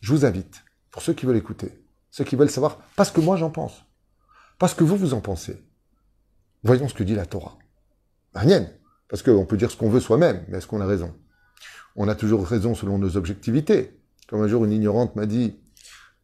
Je 0.00 0.12
vous 0.12 0.24
invite, 0.24 0.62
pour 0.90 1.02
ceux 1.02 1.12
qui 1.12 1.26
veulent 1.26 1.36
écouter, 1.36 1.72
ceux 2.10 2.24
qui 2.24 2.36
veulent 2.36 2.50
savoir, 2.50 2.78
parce 2.96 3.10
que 3.10 3.20
moi 3.20 3.36
j'en 3.36 3.50
pense, 3.50 3.84
parce 4.62 4.74
que 4.74 4.84
vous 4.84 4.96
vous 4.96 5.12
en 5.12 5.20
pensez, 5.20 5.60
voyons 6.62 6.86
ce 6.86 6.94
que 6.94 7.02
dit 7.02 7.16
la 7.16 7.26
Torah. 7.26 7.58
Rien, 8.32 8.68
parce 9.08 9.24
qu'on 9.24 9.44
peut 9.44 9.56
dire 9.56 9.72
ce 9.72 9.76
qu'on 9.76 9.90
veut 9.90 9.98
soi-même, 9.98 10.44
mais 10.46 10.58
est-ce 10.58 10.68
qu'on 10.68 10.80
a 10.80 10.86
raison? 10.86 11.12
On 11.96 12.06
a 12.06 12.14
toujours 12.14 12.46
raison 12.46 12.76
selon 12.76 12.96
nos 12.96 13.16
objectivités. 13.16 14.00
Comme 14.28 14.40
un 14.40 14.46
jour, 14.46 14.64
une 14.64 14.70
ignorante 14.70 15.16
m'a 15.16 15.26
dit 15.26 15.58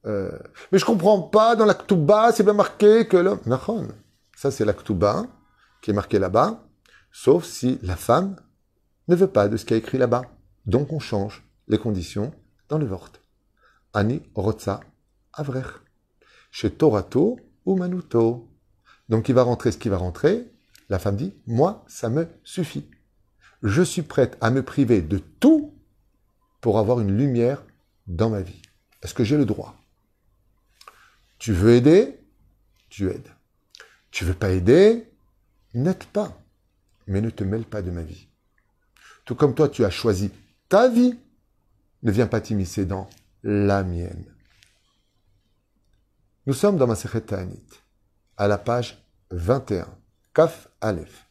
euh, 0.06 0.30
Mais 0.70 0.78
je 0.78 0.84
comprends 0.84 1.20
pas, 1.20 1.56
dans 1.56 1.64
l'Aktuba, 1.64 2.30
c'est 2.30 2.44
bien 2.44 2.52
marqué 2.52 3.08
que 3.08 3.16
l'homme. 3.16 3.40
Ça, 4.36 4.52
c'est 4.52 4.64
l'Aktuba 4.64 5.26
qui 5.82 5.90
est 5.90 5.94
marqué 5.94 6.20
là-bas, 6.20 6.64
sauf 7.10 7.44
si 7.44 7.80
la 7.82 7.96
femme 7.96 8.36
ne 9.08 9.16
veut 9.16 9.26
pas 9.26 9.48
de 9.48 9.56
ce 9.56 9.64
qui 9.64 9.74
est 9.74 9.78
écrit 9.78 9.98
là-bas. 9.98 10.22
Donc, 10.64 10.92
on 10.92 11.00
change 11.00 11.44
les 11.66 11.78
conditions 11.78 12.32
dans 12.68 12.78
le 12.78 12.86
Vort. 12.86 13.10
Ani 13.94 14.22
Rotsa 14.36 14.78
Avrer. 15.32 15.82
Chez 16.52 16.70
Torato 16.70 17.40
ou 17.68 17.76
Manuto. 17.76 18.48
Donc, 19.10 19.28
il 19.28 19.34
va 19.34 19.42
rentrer 19.42 19.72
ce 19.72 19.78
qui 19.78 19.90
va 19.90 19.98
rentrer. 19.98 20.50
La 20.88 20.98
femme 20.98 21.16
dit 21.16 21.34
Moi, 21.46 21.84
ça 21.86 22.08
me 22.08 22.26
suffit. 22.42 22.90
Je 23.62 23.82
suis 23.82 24.02
prête 24.02 24.38
à 24.40 24.50
me 24.50 24.62
priver 24.62 25.02
de 25.02 25.18
tout 25.18 25.74
pour 26.62 26.78
avoir 26.78 27.00
une 27.00 27.14
lumière 27.14 27.62
dans 28.06 28.30
ma 28.30 28.40
vie. 28.40 28.62
Est-ce 29.02 29.12
que 29.12 29.22
j'ai 29.22 29.36
le 29.36 29.44
droit? 29.44 29.76
Tu 31.38 31.52
veux 31.52 31.74
aider? 31.74 32.18
Tu 32.88 33.10
aides. 33.10 33.28
Tu 34.10 34.24
veux 34.24 34.34
pas 34.34 34.50
aider? 34.50 35.06
N'aide 35.74 36.04
pas. 36.04 36.40
Mais 37.06 37.20
ne 37.20 37.30
te 37.30 37.44
mêle 37.44 37.64
pas 37.64 37.82
de 37.82 37.90
ma 37.90 38.02
vie. 38.02 38.28
Tout 39.26 39.34
comme 39.34 39.54
toi, 39.54 39.68
tu 39.68 39.84
as 39.84 39.90
choisi 39.90 40.30
ta 40.70 40.88
vie, 40.88 41.18
ne 42.02 42.10
viens 42.10 42.26
pas 42.26 42.40
t'immiscer 42.40 42.86
dans 42.86 43.10
la 43.42 43.82
mienne. 43.82 44.24
Nous 46.48 46.54
sommes 46.54 46.78
dans 46.78 46.86
ma 46.86 46.96
Ta'anit, 46.96 47.68
à 48.38 48.48
la 48.48 48.56
page 48.56 49.04
21, 49.32 49.86
Kaf 50.32 50.68
Aleph, 50.80 51.28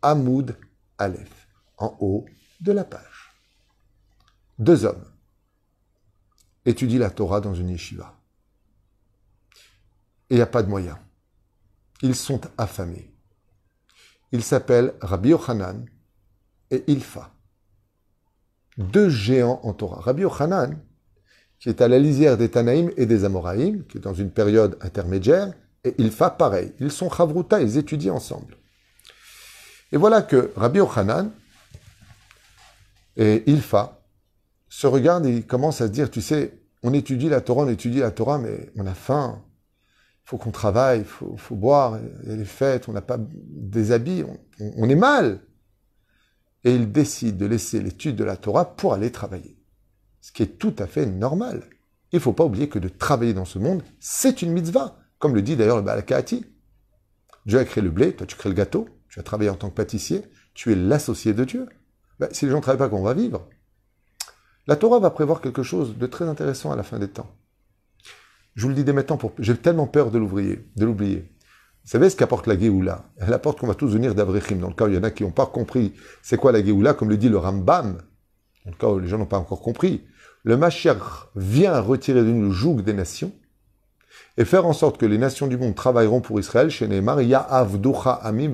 Hamoud 0.00 0.56
Aleph, 0.96 1.48
en 1.76 1.94
haut 2.00 2.24
de 2.62 2.72
la 2.72 2.84
page. 2.84 3.34
Deux 4.58 4.86
hommes 4.86 5.04
étudient 6.64 7.00
la 7.00 7.10
Torah 7.10 7.42
dans 7.42 7.52
une 7.52 7.68
yeshiva. 7.68 8.18
Et 10.30 10.36
il 10.36 10.36
n'y 10.36 10.40
a 10.40 10.46
pas 10.46 10.62
de 10.62 10.70
moyens. 10.70 10.96
Ils 12.00 12.16
sont 12.16 12.40
affamés. 12.56 13.14
Ils 14.32 14.42
s'appellent 14.42 14.94
Rabbi 15.02 15.28
Yochanan 15.28 15.84
et 16.70 16.90
Ilfa. 16.90 17.34
Deux 18.78 19.10
géants 19.10 19.60
en 19.62 19.74
Torah. 19.74 20.00
Rabbi 20.00 20.22
Yochanan, 20.22 20.82
qui 21.64 21.70
est 21.70 21.80
à 21.80 21.88
la 21.88 21.98
lisière 21.98 22.36
des 22.36 22.50
Tanaïm 22.50 22.90
et 22.98 23.06
des 23.06 23.24
Amoraïm, 23.24 23.86
qui 23.86 23.96
est 23.96 24.00
dans 24.02 24.12
une 24.12 24.30
période 24.30 24.76
intermédiaire, 24.82 25.50
et 25.82 25.94
Ilfa, 25.96 26.28
pareil. 26.28 26.74
Ils 26.78 26.92
sont 26.92 27.08
Chavruta, 27.08 27.58
ils 27.62 27.78
étudient 27.78 28.12
ensemble. 28.12 28.58
Et 29.90 29.96
voilà 29.96 30.20
que 30.20 30.52
Rabbi 30.56 30.80
Yochanan 30.80 31.30
et 33.16 33.44
Ilfa 33.50 34.02
se 34.68 34.86
regardent 34.86 35.24
et 35.24 35.32
ils 35.32 35.46
commencent 35.46 35.80
à 35.80 35.86
se 35.86 35.92
dire, 35.92 36.10
tu 36.10 36.20
sais, 36.20 36.52
on 36.82 36.92
étudie 36.92 37.30
la 37.30 37.40
Torah, 37.40 37.62
on 37.62 37.68
étudie 37.68 38.00
la 38.00 38.10
Torah, 38.10 38.36
mais 38.36 38.70
on 38.76 38.86
a 38.86 38.92
faim, 38.92 39.42
il 40.26 40.28
faut 40.28 40.36
qu'on 40.36 40.50
travaille, 40.50 40.98
il 40.98 41.06
faut, 41.38 41.54
boire, 41.54 41.98
il 42.24 42.28
y 42.28 42.32
a 42.34 42.36
les 42.36 42.44
fêtes, 42.44 42.90
on 42.90 42.92
n'a 42.92 43.00
pas 43.00 43.16
des 43.18 43.90
habits, 43.90 44.22
on, 44.60 44.86
est 44.90 44.96
mal. 44.96 45.40
Et 46.62 46.74
ils 46.74 46.92
décident 46.92 47.38
de 47.38 47.46
laisser 47.46 47.80
l'étude 47.80 48.16
de 48.16 48.24
la 48.24 48.36
Torah 48.36 48.76
pour 48.76 48.92
aller 48.92 49.10
travailler. 49.10 49.56
Ce 50.24 50.32
qui 50.32 50.42
est 50.42 50.58
tout 50.58 50.74
à 50.78 50.86
fait 50.86 51.04
normal. 51.04 51.64
Il 52.10 52.16
ne 52.16 52.20
faut 52.20 52.32
pas 52.32 52.46
oublier 52.46 52.70
que 52.70 52.78
de 52.78 52.88
travailler 52.88 53.34
dans 53.34 53.44
ce 53.44 53.58
monde, 53.58 53.82
c'est 54.00 54.40
une 54.40 54.52
mitzvah. 54.52 54.96
Comme 55.18 55.34
le 55.34 55.42
dit 55.42 55.54
d'ailleurs 55.54 55.76
le 55.76 55.82
Balakati. 55.82 56.46
Dieu 57.44 57.58
a 57.58 57.64
créé 57.66 57.84
le 57.84 57.90
blé, 57.90 58.16
toi 58.16 58.26
tu 58.26 58.34
crées 58.34 58.48
le 58.48 58.54
gâteau, 58.54 58.88
tu 59.10 59.20
as 59.20 59.22
travaillé 59.22 59.50
en 59.50 59.54
tant 59.54 59.68
que 59.68 59.74
pâtissier, 59.74 60.22
tu 60.54 60.72
es 60.72 60.76
l'associé 60.76 61.34
de 61.34 61.44
Dieu. 61.44 61.68
Ben, 62.18 62.30
si 62.32 62.46
les 62.46 62.52
gens 62.52 62.56
ne 62.56 62.62
travaillent 62.62 62.78
pas, 62.78 62.88
comment 62.88 63.02
on 63.02 63.04
va 63.04 63.12
vivre? 63.12 63.46
La 64.66 64.76
Torah 64.76 64.98
va 64.98 65.10
prévoir 65.10 65.42
quelque 65.42 65.62
chose 65.62 65.98
de 65.98 66.06
très 66.06 66.26
intéressant 66.26 66.72
à 66.72 66.76
la 66.76 66.84
fin 66.84 66.98
des 66.98 67.08
temps. 67.08 67.30
Je 68.54 68.62
vous 68.62 68.70
le 68.70 68.76
dis 68.76 68.84
dès 68.84 68.94
maintenant, 68.94 69.18
j'ai 69.40 69.58
tellement 69.58 69.86
peur 69.86 70.10
de 70.10 70.16
l'ouvrier, 70.16 70.70
de 70.74 70.86
l'oublier. 70.86 71.36
Vous 71.84 71.90
savez 71.90 72.08
ce 72.08 72.16
qu'apporte 72.16 72.46
la 72.46 72.58
Géoula? 72.58 73.10
Elle 73.18 73.34
apporte 73.34 73.60
qu'on 73.60 73.66
va 73.66 73.74
tous 73.74 73.92
venir 73.92 74.14
d'Avrechim. 74.14 74.56
Dans 74.56 74.68
le 74.68 74.74
cas 74.74 74.86
où 74.86 74.88
il 74.88 74.94
y 74.94 74.98
en 74.98 75.02
a 75.02 75.10
qui 75.10 75.22
n'ont 75.22 75.32
pas 75.32 75.44
compris 75.44 75.92
c'est 76.22 76.38
quoi 76.38 76.50
la 76.50 76.64
Géoula, 76.64 76.94
comme 76.94 77.10
le 77.10 77.18
dit 77.18 77.28
le 77.28 77.36
Rambam, 77.36 77.98
dans 78.64 78.70
le 78.70 78.76
cas 78.78 78.88
où 78.88 78.98
les 78.98 79.08
gens 79.08 79.18
n'ont 79.18 79.26
pas 79.26 79.38
encore 79.38 79.60
compris, 79.60 80.06
le 80.44 80.56
Mashiach 80.56 81.28
vient 81.34 81.80
retirer 81.80 82.20
de 82.20 82.28
nous 82.28 82.48
le 82.48 82.52
joug 82.52 82.82
des 82.82 82.92
nations 82.92 83.32
et 84.36 84.44
faire 84.44 84.66
en 84.66 84.72
sorte 84.72 84.98
que 84.98 85.06
les 85.06 85.18
nations 85.18 85.46
du 85.46 85.56
monde 85.56 85.74
travailleront 85.74 86.20
pour 86.20 86.38
Israël 86.38 86.70
chez 86.70 86.86
Neymar, 86.86 87.18
amim 88.22 88.52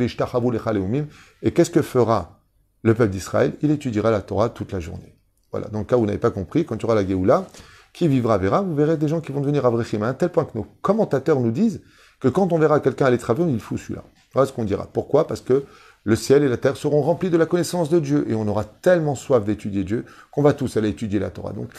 et 1.42 1.50
qu'est-ce 1.50 1.70
que 1.70 1.82
fera 1.82 2.40
le 2.82 2.94
peuple 2.94 3.10
d'Israël? 3.10 3.54
Il 3.62 3.70
étudiera 3.70 4.10
la 4.10 4.20
Torah 4.20 4.50
toute 4.50 4.72
la 4.72 4.80
journée. 4.80 5.16
Voilà, 5.50 5.68
dans 5.68 5.80
le 5.80 5.84
cas 5.84 5.96
où 5.96 6.00
vous 6.00 6.06
n'avez 6.06 6.18
pas 6.18 6.30
compris, 6.30 6.64
quand 6.64 6.76
tu 6.76 6.86
auras 6.86 6.94
la 6.94 7.06
Géoula, 7.06 7.46
qui 7.92 8.06
vivra 8.06 8.38
verra, 8.38 8.60
vous 8.60 8.74
verrez 8.74 8.96
des 8.96 9.08
gens 9.08 9.20
qui 9.20 9.32
vont 9.32 9.40
devenir 9.40 9.66
Avrechim, 9.66 10.02
à 10.02 10.14
tel 10.14 10.28
point 10.28 10.44
que 10.44 10.56
nos 10.56 10.66
commentateurs 10.80 11.40
nous 11.40 11.50
disent 11.50 11.80
que 12.20 12.28
quand 12.28 12.52
on 12.52 12.58
verra 12.58 12.78
quelqu'un 12.78 13.06
aller 13.06 13.18
travailler, 13.18 13.52
il 13.52 13.60
fout 13.60 13.78
celui-là. 13.78 14.04
Voilà 14.32 14.46
ce 14.46 14.52
qu'on 14.52 14.64
dira. 14.64 14.86
Pourquoi? 14.92 15.26
Parce 15.26 15.40
que 15.40 15.64
le 16.04 16.16
ciel 16.16 16.42
et 16.42 16.48
la 16.48 16.56
terre 16.56 16.76
seront 16.76 17.02
remplis 17.02 17.30
de 17.30 17.36
la 17.36 17.46
connaissance 17.46 17.90
de 17.90 18.00
Dieu, 18.00 18.26
et 18.28 18.34
on 18.34 18.46
aura 18.48 18.64
tellement 18.64 19.14
soif 19.14 19.44
d'étudier 19.44 19.84
Dieu 19.84 20.04
qu'on 20.30 20.42
va 20.42 20.52
tous 20.52 20.76
aller 20.76 20.88
étudier 20.88 21.18
la 21.18 21.30
Torah. 21.30 21.52
Donc, 21.52 21.70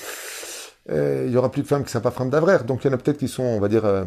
euh, 0.89 1.25
il 1.27 1.33
y 1.33 1.37
aura 1.37 1.51
plus 1.51 1.61
de 1.63 1.67
femmes 1.67 1.83
qui 1.83 1.87
ne 1.87 1.91
sont 1.91 2.01
pas 2.01 2.11
femmes 2.11 2.29
d'Avrer, 2.29 2.63
donc 2.63 2.83
il 2.83 2.87
y 2.87 2.89
en 2.89 2.93
a 2.93 2.97
peut-être 2.97 3.17
qui 3.17 3.27
sont, 3.27 3.43
on 3.43 3.59
va 3.59 3.67
dire, 3.67 3.85
euh, 3.85 4.05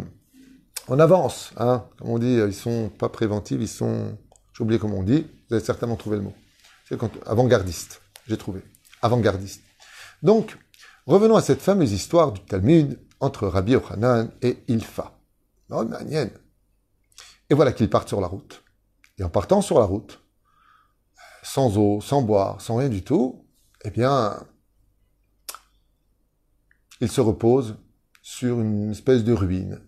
en 0.89 0.99
avance, 0.99 1.53
hein. 1.57 1.85
comme 1.99 2.11
on 2.11 2.19
dit, 2.19 2.35
ils 2.35 2.55
sont 2.55 2.91
pas 2.91 3.09
préventives, 3.09 3.63
ils 3.63 3.69
sont, 3.69 4.17
j'ai 4.53 4.63
oublié 4.63 4.79
comment 4.79 4.99
on 4.99 5.03
dit, 5.03 5.27
vous 5.49 5.57
avez 5.57 5.65
certainement 5.65 5.97
trouvé 5.97 6.17
le 6.17 6.23
mot. 6.23 6.35
Avant-gardiste, 7.27 8.03
j'ai 8.27 8.37
trouvé, 8.37 8.61
avant-gardiste. 9.03 9.63
Donc, 10.23 10.57
Revenons 11.07 11.37
à 11.37 11.43
cette 11.43 11.61
fameuse 11.61 11.93
histoire 11.93 12.33
du 12.33 12.41
Talmud 12.41 12.99
entre 13.21 13.47
Rabbi 13.47 13.73
Yochanan 13.73 14.31
et 14.41 14.65
Ilfa. 14.69 15.19
Oh, 15.69 15.85
et 17.51 17.55
voilà 17.55 17.73
qu'ils 17.73 17.91
partent 17.91 18.09
sur 18.09 18.23
la 18.23 18.27
route. 18.27 18.64
Et 19.19 19.25
en 19.25 19.29
partant 19.29 19.63
sur 19.63 19.79
la 19.79 19.85
route, 19.85 20.21
sans 21.43 21.79
eau, 21.79 22.01
sans 22.01 22.23
boire, 22.23 22.61
sans 22.61 22.77
rien 22.77 22.89
du 22.89 23.03
tout, 23.03 23.45
eh 23.85 23.91
bien, 23.91 24.45
ils 27.01 27.11
se 27.11 27.21
reposent 27.21 27.77
sur 28.23 28.61
une 28.61 28.91
espèce 28.91 29.25
de 29.25 29.33
ruine. 29.33 29.81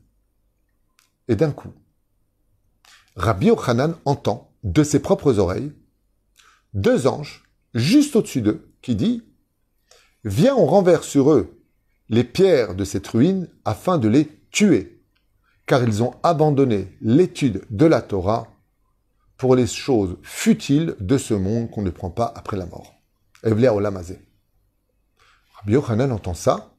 Et 1.29 1.35
d'un 1.35 1.51
coup, 1.51 1.73
Rabbi 3.17 3.47
Yochanan 3.47 3.97
entend 4.05 4.53
de 4.63 4.85
ses 4.85 5.01
propres 5.01 5.39
oreilles 5.39 5.73
deux 6.75 7.07
anges 7.07 7.45
juste 7.75 8.17
au-dessus 8.17 8.43
d'eux 8.43 8.71
qui 8.83 8.95
dit 8.95 9.23
Viens, 10.25 10.55
on 10.55 10.67
renverse 10.67 11.07
sur 11.07 11.33
eux 11.33 11.63
les 12.09 12.25
pierres 12.25 12.75
de 12.75 12.85
cette 12.85 13.07
ruine 13.09 13.49
afin 13.65 13.99
de 13.99 14.09
les 14.09 14.29
tuer, 14.51 15.03
car 15.67 15.83
ils 15.83 16.03
ont 16.03 16.15
abandonné 16.23 16.97
l'étude 17.01 17.65
de 17.71 17.87
la 17.87 18.03
Torah 18.03 18.49
pour 19.37 19.55
les 19.55 19.67
choses 19.67 20.17
futiles 20.23 20.97
de 21.01 21.19
ce 21.19 21.35
monde 21.35 21.71
qu'on 21.71 21.83
ne 21.83 21.91
prend 21.91 22.11
pas 22.11 22.33
après 22.35 22.57
la 22.57 22.67
mort. 22.67 22.95
Evlia 23.43 23.75
Olamazé. 23.75 24.21
Rabbi 25.55 25.73
Yochanan 25.73 26.11
entend 26.13 26.35
ça, 26.35 26.75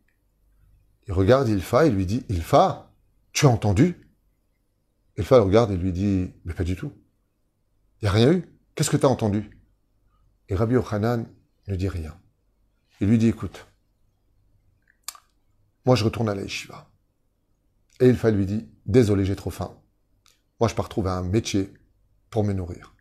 il 1.08 1.14
regarde 1.14 1.48
Ilfa 1.48 1.86
et 1.86 1.90
lui 1.90 2.06
dit 2.06 2.26
Ilfa, 2.30 2.92
tu 3.32 3.46
as 3.46 3.50
entendu? 3.50 3.96
Ilfa 5.18 5.38
le 5.38 5.44
regarde 5.44 5.72
et 5.72 5.78
lui 5.78 5.92
dit 5.92 6.32
Mais 6.46 6.54
pas 6.54 6.64
du 6.64 6.76
tout. 6.76 6.92
Il 8.02 8.06
n'y 8.06 8.10
a 8.10 8.12
rien 8.12 8.32
eu. 8.32 8.46
Qu'est-ce 8.76 8.90
que 8.90 8.98
tu 8.98 9.06
as 9.06 9.10
entendu? 9.10 9.50
Et 10.50 10.56
Rabbi 10.56 10.74
Yochanan 10.74 11.26
ne 11.68 11.76
dit 11.76 11.90
rien. 11.90 12.18
Il 13.00 13.08
lui 13.08 13.18
dit, 13.18 13.28
écoute, 13.28 13.68
moi 15.86 15.96
je 15.96 16.04
retourne 16.04 16.30
à 16.30 16.36
la 16.36 16.42
yeshiva. 16.42 16.90
Et 18.00 18.08
il 18.10 18.16
lui 18.16 18.46
dit, 18.46 18.68
désolé, 18.86 19.26
j'ai 19.26 19.36
trop 19.36 19.50
faim. 19.50 19.76
Moi 20.60 20.70
je 20.70 20.76
pars 20.76 20.90
trouver 20.90 21.10
un 21.10 21.24
métier 21.24 21.74
pour 22.30 22.44
me 22.44 22.54
nourrir. 22.54 22.94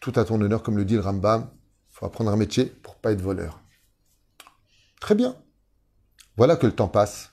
Tout 0.00 0.12
à 0.16 0.24
ton 0.24 0.40
honneur, 0.40 0.62
comme 0.62 0.76
le 0.76 0.84
dit 0.84 0.94
le 0.94 1.00
Rambam, 1.00 1.48
il 1.90 1.94
faut 1.94 2.06
apprendre 2.06 2.30
un 2.30 2.36
métier 2.36 2.66
pour 2.66 2.96
pas 2.96 3.12
être 3.12 3.20
voleur. 3.20 3.60
Très 5.00 5.14
bien. 5.14 5.36
Voilà 6.36 6.56
que 6.56 6.66
le 6.66 6.74
temps 6.74 6.88
passe. 6.88 7.32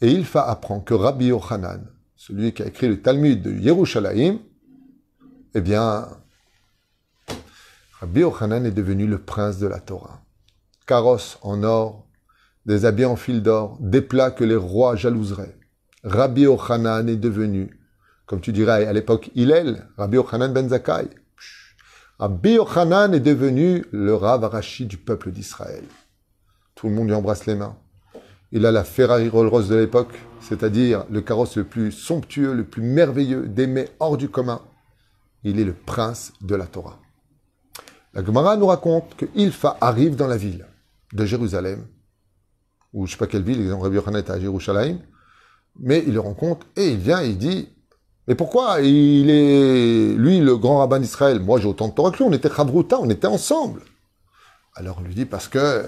Et 0.00 0.10
Ilfa 0.10 0.42
apprend 0.42 0.80
que 0.80 0.94
Rabbi 0.94 1.26
Yochanan, 1.26 1.86
celui 2.16 2.52
qui 2.52 2.62
a 2.62 2.66
écrit 2.66 2.88
le 2.88 3.00
Talmud 3.00 3.40
de 3.40 3.52
Yerushalayim, 3.52 4.40
eh 5.54 5.60
bien, 5.60 6.08
Rabbi 8.00 8.20
Yochanan 8.20 8.66
est 8.66 8.72
devenu 8.72 9.06
le 9.06 9.22
prince 9.22 9.58
de 9.58 9.66
la 9.66 9.80
Torah. 9.80 10.24
Carrosse 10.86 11.38
en 11.42 11.62
or, 11.62 12.08
des 12.66 12.84
habits 12.84 13.04
en 13.04 13.16
fil 13.16 13.42
d'or, 13.42 13.78
des 13.80 14.02
plats 14.02 14.30
que 14.30 14.44
les 14.44 14.56
rois 14.56 14.96
jalouseraient. 14.96 15.56
Rabbi 16.04 16.42
Yochanan 16.42 17.08
est 17.08 17.16
devenu, 17.16 17.78
comme 18.26 18.40
tu 18.40 18.52
dirais 18.52 18.86
à 18.86 18.92
l'époque, 18.92 19.30
Hillel, 19.34 19.88
Rabbi 19.96 20.16
Yochanan 20.16 20.52
ben 20.52 20.68
Zakkai. 20.68 21.08
Rabbi 22.18 22.52
Yochanan 22.52 23.12
est 23.14 23.20
devenu 23.20 23.84
le 23.90 24.14
Rav 24.14 24.44
Arashi 24.44 24.86
du 24.86 24.96
peuple 24.96 25.30
d'Israël. 25.30 25.84
Tout 26.74 26.88
le 26.88 26.94
monde 26.94 27.08
lui 27.08 27.14
embrasse 27.14 27.46
les 27.46 27.54
mains. 27.54 27.76
Il 28.52 28.66
a 28.66 28.72
la 28.72 28.84
Ferrari 28.84 29.28
Rolls-Royce 29.28 29.68
de 29.68 29.76
l'époque, 29.76 30.14
c'est-à-dire 30.40 31.04
le 31.10 31.20
carrosse 31.20 31.56
le 31.56 31.64
plus 31.64 31.90
somptueux, 31.90 32.52
le 32.52 32.64
plus 32.64 32.82
merveilleux, 32.82 33.48
d'aimer 33.48 33.88
hors 33.98 34.16
du 34.16 34.28
commun. 34.28 34.60
Il 35.42 35.58
est 35.58 35.64
le 35.64 35.72
prince 35.72 36.32
de 36.42 36.54
la 36.54 36.66
Torah. 36.66 37.00
La 38.14 38.24
Gemara 38.24 38.56
nous 38.56 38.66
raconte 38.66 39.16
que 39.16 39.26
Ilfa 39.34 39.78
arrive 39.80 40.16
dans 40.16 40.26
la 40.26 40.36
ville 40.36 40.66
de 41.12 41.24
Jérusalem, 41.24 41.86
ou 42.92 43.06
je 43.06 43.10
ne 43.10 43.12
sais 43.12 43.18
pas 43.18 43.26
quelle 43.26 43.42
ville, 43.42 43.72
Rabbi 43.72 43.96
Yochanan 43.96 44.22
à 44.28 44.38
Jérusalem, 44.38 45.00
mais 45.80 46.04
il 46.06 46.12
le 46.12 46.20
rencontre 46.20 46.66
et 46.76 46.88
il 46.88 46.98
vient 46.98 47.22
et 47.22 47.30
il 47.30 47.38
dit 47.38 47.68
Mais 48.28 48.34
pourquoi 48.34 48.80
il 48.80 49.30
est, 49.30 50.14
lui, 50.14 50.40
le 50.40 50.56
grand 50.56 50.78
rabbin 50.78 51.00
d'Israël? 51.00 51.40
Moi, 51.40 51.60
j'ai 51.60 51.66
autant 51.66 51.88
de 51.88 51.94
Torah 51.94 52.12
que 52.12 52.18
lui, 52.18 52.24
on 52.24 52.32
était 52.32 52.48
Chavruta, 52.48 52.98
on 53.00 53.10
était 53.10 53.26
ensemble. 53.26 53.82
Alors 54.74 54.98
on 54.98 55.02
lui 55.02 55.14
dit 55.14 55.26
Parce 55.26 55.48
que 55.48 55.86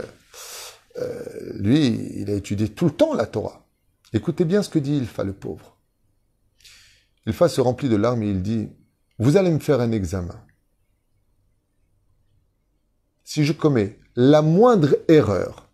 euh, 0.99 1.53
lui, 1.55 2.11
il 2.17 2.31
a 2.31 2.35
étudié 2.35 2.69
tout 2.69 2.87
le 2.87 2.93
temps 2.93 3.15
la 3.15 3.27
Torah. 3.27 3.67
Écoutez 4.13 4.45
bien 4.45 4.63
ce 4.63 4.69
que 4.69 4.79
dit 4.79 4.97
Ilfa, 4.97 5.25
le 5.25 5.33
pauvre. 5.33 5.77
Ilfa 7.27 7.49
se 7.49 7.61
remplit 7.61 7.89
de 7.89 7.97
larmes 7.97 8.23
et 8.23 8.31
il 8.31 8.43
dit 8.43 8.69
Vous 9.19 9.37
allez 9.37 9.51
me 9.51 9.59
faire 9.59 9.81
un 9.81 9.93
examen. 9.93 10.41
Si 13.25 13.45
je 13.45 13.53
commets 13.53 13.99
la 14.17 14.43
moindre 14.43 14.97
erreur, 15.09 15.69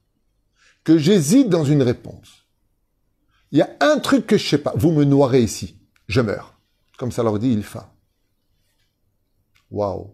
que 0.85 0.97
j'hésite 0.97 1.49
dans 1.49 1.64
une 1.64 1.83
réponse, 1.83 2.47
il 3.50 3.59
y 3.59 3.62
a 3.62 3.76
un 3.81 3.99
truc 3.99 4.26
que 4.26 4.38
je 4.38 4.49
sais 4.49 4.59
pas, 4.59 4.73
vous 4.76 4.93
me 4.93 5.05
noirez 5.05 5.43
ici, 5.43 5.79
je 6.11 6.21
meurs. 6.21 6.61
Comme 6.99 7.12
ça 7.12 7.23
leur 7.23 7.38
dit 7.38 7.52
Ilfa. 7.52 7.95
Waouh. 9.71 10.12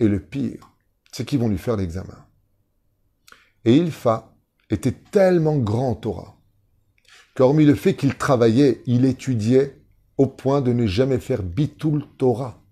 Et 0.00 0.08
le 0.08 0.20
pire, 0.20 0.70
c'est 1.12 1.24
qu'ils 1.24 1.38
vont 1.38 1.48
lui 1.48 1.58
faire 1.58 1.76
l'examen. 1.76 2.26
Et 3.64 3.76
Ilfa 3.76 4.36
était 4.70 4.92
tellement 4.92 5.56
grand 5.56 5.94
Torah 5.94 6.36
qu'hormis 7.34 7.64
le 7.64 7.74
fait 7.74 7.94
qu'il 7.94 8.16
travaillait, 8.16 8.82
il 8.86 9.04
étudiait 9.04 9.80
au 10.18 10.26
point 10.26 10.60
de 10.60 10.72
ne 10.72 10.86
jamais 10.86 11.18
faire 11.18 11.42
bitul 11.42 12.04
Torah. 12.18 12.62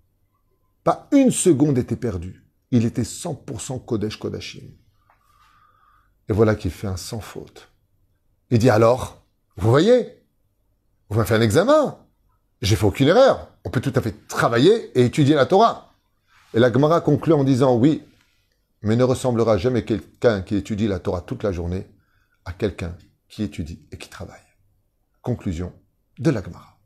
Pas 0.85 1.09
une 1.13 1.31
seconde 1.31 1.79
était 1.79 1.97
perdue. 1.97 2.45
Il 2.71 2.85
était 2.85 3.03
100% 3.03 3.85
Kodesh 3.85 4.19
Kodashim. 4.19 4.69
Et 6.29 6.33
voilà 6.33 6.55
qu'il 6.55 6.71
fait 6.71 6.87
un 6.87 6.97
sans 6.97 7.21
faute. 7.21 7.71
Il 8.51 8.59
dit 8.59 8.71
alors, 8.71 9.27
vous 9.57 9.71
voyez, 9.71 10.22
vous 11.13 11.19
m'avez 11.19 11.29
fait 11.29 11.35
un 11.35 11.43
examen. 11.43 11.99
J'ai 12.63 12.75
fait 12.75 12.87
aucune 12.87 13.09
erreur. 13.09 13.51
On 13.67 13.71
peut 13.71 13.83
tout 13.83 13.93
à 13.95 14.01
fait 14.01 14.27
travailler 14.29 14.99
et 14.99 15.05
étudier 15.05 15.35
la 15.35 15.45
Torah. 15.45 15.93
Et 16.55 16.59
la 16.59 16.73
Gemara 16.73 17.03
conclut 17.03 17.35
en 17.35 17.45
disant 17.45 17.77
oui, 17.77 18.03
mais 18.81 18.97
ne 18.97 19.05
ressemblera 19.05 19.59
jamais 19.59 19.85
quelqu'un 19.85 20.41
qui 20.41 20.57
étudie 20.57 20.89
la 20.89 21.01
Torah 21.01 21.21
toute 21.21 21.43
la 21.43 21.53
journée 21.53 21.87
à 22.47 22.55
quelqu'un 22.55 22.97
qui 23.29 23.43
étudie 23.43 23.87
et 23.93 23.99
qui 23.99 24.09
travaille. 24.09 24.41
Conclusion 25.21 25.75
de 26.19 26.31
la 26.31 26.43
Gemara. 26.43 26.79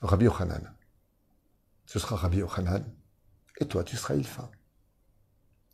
Rabbi 0.00 0.24
Yochanan. 0.24 0.74
Ce 1.84 1.98
sera 1.98 2.16
Rabbi 2.16 2.38
Yochanan. 2.38 2.84
Et 3.60 3.66
toi, 3.66 3.84
tu 3.84 3.98
seras 3.98 4.14
Ilfa. 4.14 4.50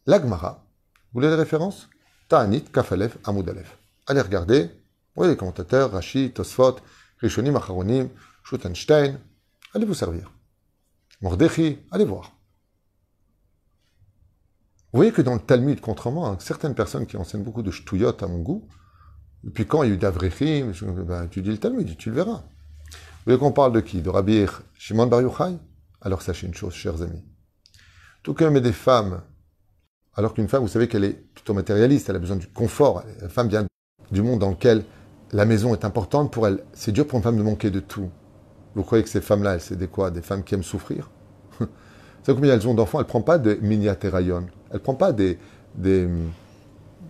La 0.07 0.21
Gemara. 0.21 0.67
Vous 1.13 1.21
voulez 1.21 1.29
les 1.29 1.37
références 1.37 1.89
Ta'anit, 2.29 2.65
Kafalef, 2.65 3.19
Amoudalef. 3.23 3.79
Allez 4.09 4.21
regarder. 4.21 4.69
Voyez 5.15 5.31
les 5.31 5.37
commentateurs, 5.37 5.93
Rashi, 5.93 6.33
Tosfot, 6.33 6.81
Rishonim, 7.19 7.57
Acharonim, 7.57 8.09
Schutenstein. 8.43 9.19
Allez 9.75 9.87
vous 9.87 9.95
servir. 9.95 10.33
Mordechi, 11.21 11.79
allez 11.91 12.05
voir. 12.05 12.33
Vous 14.93 14.99
voyez 14.99 15.11
que 15.11 15.23
dans 15.23 15.35
le 15.35 15.41
Talmud, 15.41 15.81
contrairement 15.81 16.33
à 16.33 16.39
certaines 16.39 16.75
personnes 16.75 17.07
qui 17.07 17.17
enseignent 17.17 17.43
beaucoup 17.43 17.63
de 17.63 17.71
shtouyot 17.71 18.23
à 18.23 18.27
mon 18.29 18.39
goût, 18.39 18.69
et 19.45 19.51
puis 19.51 19.67
quand 19.67 19.83
il 19.83 19.89
y 19.89 19.93
a 19.93 19.95
eu 19.95 19.99
d'Avrechim, 19.99 20.73
ben, 21.07 21.27
tu 21.29 21.43
dis 21.43 21.51
le 21.51 21.59
Talmud, 21.59 21.97
tu 21.97 22.11
le 22.11 22.17
verras. 22.17 22.45
Vous 22.91 22.99
voulez 23.27 23.39
qu'on 23.39 23.53
parle 23.53 23.73
de 23.73 23.81
qui? 23.81 24.03
De 24.03 24.11
Rabbi 24.11 24.47
Shimon 24.75 25.07
Bar 25.07 25.23
Yochai? 25.23 25.59
Alors 26.01 26.23
sachez 26.23 26.47
une 26.47 26.55
chose, 26.55 26.75
chers 26.75 27.03
amis. 27.03 27.25
Tout 28.23 28.35
comme 28.35 28.61
des 28.61 28.73
femmes, 28.73 29.23
alors 30.15 30.33
qu'une 30.35 30.49
femme, 30.49 30.63
vous 30.63 30.69
savez 30.69 30.89
qu'elle 30.89 31.05
est 31.05 31.15
plutôt 31.35 31.55
matérialiste, 31.55 32.09
elle 32.09 32.17
a 32.17 32.21
besoin 32.21 32.37
du 32.37 32.47
confort. 32.47 33.03
La 33.21 33.29
femme 33.29 33.49
vient 33.49 33.67
du 34.11 34.23
monde 34.23 34.41
dans 34.41 34.51
lequel 34.51 34.85
la 35.33 35.45
maison 35.45 35.75
est 35.75 35.85
importante 35.85 36.33
pour 36.33 36.47
elle. 36.47 36.65
C'est 36.73 36.93
dur 36.93 37.07
pour 37.07 37.19
une 37.19 37.23
femme 37.23 37.37
de 37.37 37.43
manquer 37.43 37.71
de 37.71 37.81
tout. 37.81 38.11
Vous 38.75 38.83
croyez 38.83 39.05
que 39.05 39.11
ces 39.11 39.21
femmes-là, 39.21 39.55
elles, 39.55 39.61
c'est 39.61 39.77
des 39.77 39.87
quoi? 39.87 40.11
Des 40.11 40.23
femmes 40.23 40.43
qui 40.43 40.55
aiment 40.55 40.63
souffrir? 40.63 41.11
C'est 42.23 42.35
combien 42.35 42.55
elles 42.55 42.67
ont 42.67 42.75
d'enfants? 42.75 42.99
Elle 42.99 43.05
ne 43.05 43.09
prend 43.09 43.21
pas 43.21 43.39
de 43.39 43.59
miniaterayon. 43.61 44.47
Elle 44.71 44.77
ne 44.77 44.79
prend 44.79 44.95
pas 44.95 45.13
des, 45.13 45.39
des, 45.75 46.09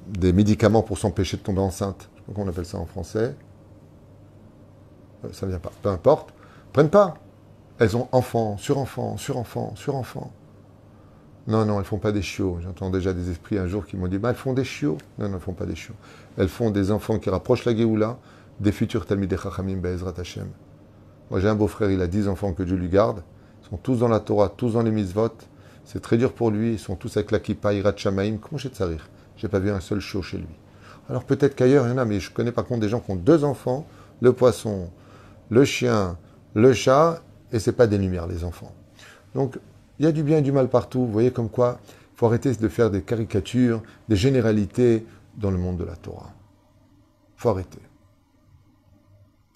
des, 0.09 0.33
médicaments 0.33 0.83
pour 0.83 0.98
s'empêcher 0.98 1.37
de 1.37 1.42
tomber 1.42 1.61
enceinte. 1.61 2.11
Je 2.14 2.18
sais 2.18 2.27
pas 2.27 2.33
comment 2.35 2.46
on 2.46 2.48
appelle 2.50 2.66
ça 2.66 2.79
en 2.79 2.85
français. 2.85 3.37
Euh, 5.24 5.29
ça 5.33 5.46
ne 5.46 5.53
vient 5.53 5.61
pas. 5.61 5.70
Peu 5.83 5.88
importe. 5.88 6.35
Prennent 6.72 6.90
pas. 6.90 7.14
Elles 7.79 7.96
ont 7.96 8.09
enfants, 8.12 8.57
sur 8.57 8.79
enfants, 8.79 9.16
sur 9.16 9.37
enfants, 9.37 9.72
sur 9.77 9.94
enfants. 9.94 10.33
Non, 11.46 11.64
non, 11.64 11.79
elles 11.79 11.85
font 11.85 11.98
pas 11.98 12.12
des 12.12 12.22
chiots. 12.22 12.59
J'entends 12.62 12.90
déjà 12.90 13.12
des 13.12 13.31
esprits 13.31 13.59
un 13.59 13.66
jour 13.66 13.87
qui 13.87 13.96
m'ont 13.96 14.09
dit, 14.09 14.18
bah, 14.18 14.31
elles 14.31 14.37
font 14.37 14.53
des 14.53 14.64
chiots. 14.64 14.98
Non, 15.18 15.29
non, 15.29 15.35
elles 15.37 15.40
font 15.40 15.53
pas 15.53 15.66
des 15.66 15.77
chiots. 15.77 15.94
Elles 16.37 16.49
font 16.49 16.70
des 16.70 16.90
enfants 16.90 17.18
qui 17.18 17.31
rapprochent 17.31 17.64
la 17.64 17.77
Géoula, 17.77 18.18
des 18.61 18.73
futurs 18.73 19.07
Talmidei 19.07 19.37
Chachamim 19.37 19.77
Be'ezrat 19.77 20.14
Hashem. 20.18 20.49
Moi, 21.31 21.40
j'ai 21.40 21.49
un 21.49 21.55
beau-frère, 21.55 21.90
il 21.90 22.01
a 22.03 22.07
dix 22.07 22.29
enfants 22.29 22.53
que 22.53 22.62
Dieu 22.62 22.77
lui 22.77 22.88
garde. 22.88 23.23
Ils 23.62 23.70
sont 23.70 23.77
tous 23.77 23.99
dans 23.99 24.09
la 24.09 24.20
Torah, 24.20 24.49
tous 24.49 24.73
dans 24.73 24.83
les 24.83 24.90
mitzvot. 24.90 25.31
C'est 25.85 26.01
très 26.01 26.16
dur 26.16 26.33
pour 26.33 26.51
lui. 26.51 26.73
Ils 26.73 26.79
sont 26.79 26.97
tous 26.97 27.16
avec 27.16 27.31
la 27.31 27.40
kippa, 27.40 27.73
Irat 27.73 27.97
Shamaim. 27.97 28.37
Comment 28.37 28.59
j'ai 28.59 28.68
de 28.68 28.75
sarir 28.75 29.09
J'ai 29.37 29.49
pas 29.49 29.59
vu 29.59 29.70
un 29.70 29.81
seul 29.81 30.01
chiot 30.01 30.23
chez 30.23 30.38
lui. 30.38 30.47
Alors 31.09 31.25
peut-être 31.25 31.55
qu'ailleurs, 31.55 31.87
il 31.87 31.90
y 31.90 31.92
en 31.92 31.99
a, 31.99 32.05
mais 32.05 32.20
je 32.20 32.31
connais 32.31 32.53
par 32.53 32.64
contre 32.64 32.81
des 32.81 32.88
gens 32.88 33.01
qui 33.01 33.11
ont 33.11 33.16
deux 33.16 33.44
enfants, 33.44 33.87
le 34.20 34.33
poisson, 34.33 34.90
le 35.51 35.64
chien, 35.64 36.16
le 36.55 36.73
chat, 36.73 37.23
et 37.53 37.59
c'est 37.59 37.73
pas 37.73 37.87
des 37.87 37.99
lumières, 37.99 38.27
les 38.27 38.44
enfants. 38.44 38.73
Donc, 39.35 39.59
il 39.99 40.05
y 40.05 40.09
a 40.09 40.12
du 40.12 40.23
bien 40.23 40.38
et 40.38 40.42
du 40.42 40.53
mal 40.53 40.68
partout. 40.68 41.01
Vous 41.01 41.12
voyez 41.12 41.31
comme 41.31 41.49
quoi 41.49 41.79
il 41.85 42.18
faut 42.18 42.27
arrêter 42.27 42.55
de 42.55 42.68
faire 42.68 42.90
des 42.90 43.03
caricatures, 43.03 43.83
des 44.09 44.16
généralités 44.16 45.05
dans 45.37 45.51
le 45.51 45.59
monde 45.59 45.79
de 45.79 45.85
la 45.85 45.97
Torah. 45.97 46.33
Faut 47.37 47.49
arrêter. 47.49 47.81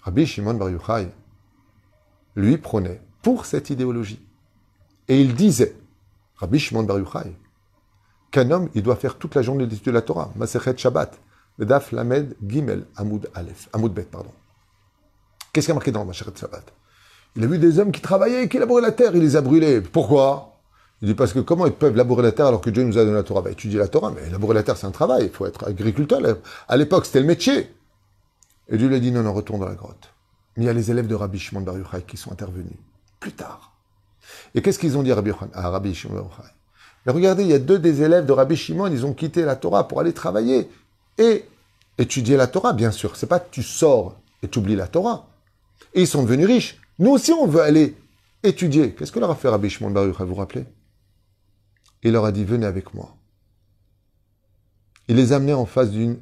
Rabbi 0.02 0.26
Shimon 0.26 0.54
Bar 0.54 0.70
Yochai, 0.70 1.08
lui, 2.36 2.56
prenait 2.58 3.00
pour 3.22 3.46
cette 3.46 3.70
idéologie. 3.70 4.24
Et 5.08 5.20
il 5.20 5.34
disait, 5.34 5.74
Rabbi 6.36 6.58
Shimon 6.58 6.84
Bar 6.84 6.98
Yochai, 6.98 7.36
qu'un 8.30 8.50
homme, 8.50 8.68
il 8.74 8.82
doit 8.82 8.96
faire 8.96 9.16
toute 9.16 9.34
la 9.34 9.42
journée 9.42 9.66
d'étude 9.66 9.86
de 9.86 9.90
la 9.92 10.02
Torah, 10.02 10.32
Masechet 10.36 10.76
Shabbat, 10.76 11.18
Medaf 11.58 11.92
Lamed 11.92 12.36
Gimel 12.46 12.86
Amoud 12.96 13.28
Aleph, 13.34 13.68
Amoud 13.72 13.92
Bet, 13.92 14.04
pardon. 14.04 14.32
Qu'est-ce 15.52 15.66
qu'il 15.66 15.72
y 15.72 15.72
a 15.72 15.74
marqué 15.74 15.92
dans 15.92 16.04
Masechet 16.04 16.36
Shabbat? 16.36 16.72
Il 17.36 17.44
a 17.44 17.46
vu 17.46 17.58
des 17.58 17.78
hommes 17.78 17.92
qui 17.92 18.00
travaillaient 18.00 18.44
et 18.44 18.48
qui 18.48 18.58
labouraient 18.58 18.82
la 18.82 18.92
terre, 18.92 19.14
il 19.14 19.22
les 19.22 19.36
a 19.36 19.40
brûlés. 19.40 19.80
Pourquoi? 19.80 20.57
Il 21.00 21.08
dit 21.08 21.14
parce 21.14 21.32
que 21.32 21.38
comment 21.38 21.66
ils 21.66 21.72
peuvent 21.72 21.94
labourer 21.94 22.22
la 22.22 22.32
terre 22.32 22.46
alors 22.46 22.60
que 22.60 22.70
Dieu 22.70 22.82
nous 22.82 22.98
a 22.98 23.04
donné 23.04 23.14
la 23.14 23.22
Torah? 23.22 23.40
Va 23.40 23.50
étudier 23.50 23.78
la 23.78 23.88
Torah, 23.88 24.10
mais 24.10 24.28
labourer 24.30 24.54
la 24.54 24.62
terre 24.64 24.76
c'est 24.76 24.86
un 24.86 24.90
travail, 24.90 25.24
il 25.26 25.30
faut 25.30 25.46
être 25.46 25.68
agriculteur. 25.68 26.20
À 26.66 26.76
l'époque 26.76 27.06
c'était 27.06 27.20
le 27.20 27.26
métier. 27.26 27.72
Et 28.68 28.76
Dieu 28.76 28.88
lui 28.88 28.96
a 28.96 29.00
dit 29.00 29.12
non, 29.12 29.22
non, 29.22 29.32
retourne 29.32 29.60
dans 29.60 29.68
la 29.68 29.74
grotte. 29.74 30.12
Mais 30.56 30.64
il 30.64 30.66
y 30.66 30.70
a 30.70 30.72
les 30.72 30.90
élèves 30.90 31.06
de 31.06 31.14
Rabbi 31.14 31.38
Shimon 31.38 31.60
Bar 31.60 31.78
Yochai 31.78 32.02
qui 32.02 32.16
sont 32.16 32.32
intervenus 32.32 32.72
plus 33.20 33.32
tard. 33.32 33.72
Et 34.54 34.62
qu'est-ce 34.62 34.78
qu'ils 34.78 34.98
ont 34.98 35.02
dit 35.02 35.12
à 35.12 35.14
Rabbi, 35.14 35.30
à 35.54 35.70
Rabbi 35.70 35.94
Shimon 35.94 36.14
Bar 36.14 36.24
Yochai 36.24 36.50
Mais 37.06 37.12
regardez, 37.12 37.44
il 37.44 37.50
y 37.50 37.54
a 37.54 37.60
deux 37.60 37.78
des 37.78 38.02
élèves 38.02 38.26
de 38.26 38.32
Rabbi 38.32 38.56
Shimon, 38.56 38.88
ils 38.88 39.06
ont 39.06 39.14
quitté 39.14 39.44
la 39.44 39.54
Torah 39.54 39.86
pour 39.86 40.00
aller 40.00 40.12
travailler 40.12 40.68
et 41.16 41.44
étudier 41.96 42.36
la 42.36 42.48
Torah, 42.48 42.72
bien 42.72 42.90
sûr. 42.90 43.16
C'est 43.16 43.26
pas 43.26 43.38
que 43.38 43.50
tu 43.52 43.62
sors 43.62 44.16
et 44.42 44.48
tu 44.48 44.58
oublies 44.58 44.76
la 44.76 44.88
Torah. 44.88 45.28
Et 45.94 46.02
ils 46.02 46.06
sont 46.08 46.24
devenus 46.24 46.46
riches. 46.46 46.80
Nous 46.98 47.10
aussi, 47.10 47.32
on 47.32 47.46
veut 47.46 47.62
aller 47.62 47.96
étudier. 48.42 48.94
Qu'est-ce 48.94 49.12
que 49.12 49.20
leur 49.20 49.30
a 49.30 49.36
fait 49.36 49.48
Rabbi 49.48 49.70
Shimon 49.70 49.90
Baruch, 49.90 50.20
à 50.20 50.24
vous 50.24 50.34
rappeler 50.34 50.64
Il 52.02 52.12
leur 52.12 52.24
a 52.24 52.32
dit, 52.32 52.44
venez 52.44 52.66
avec 52.66 52.94
moi. 52.94 53.16
Il 55.08 55.16
les 55.16 55.32
a 55.32 55.36
amenés 55.36 55.54
en 55.54 55.66
face 55.66 55.90
d'une 55.90 56.20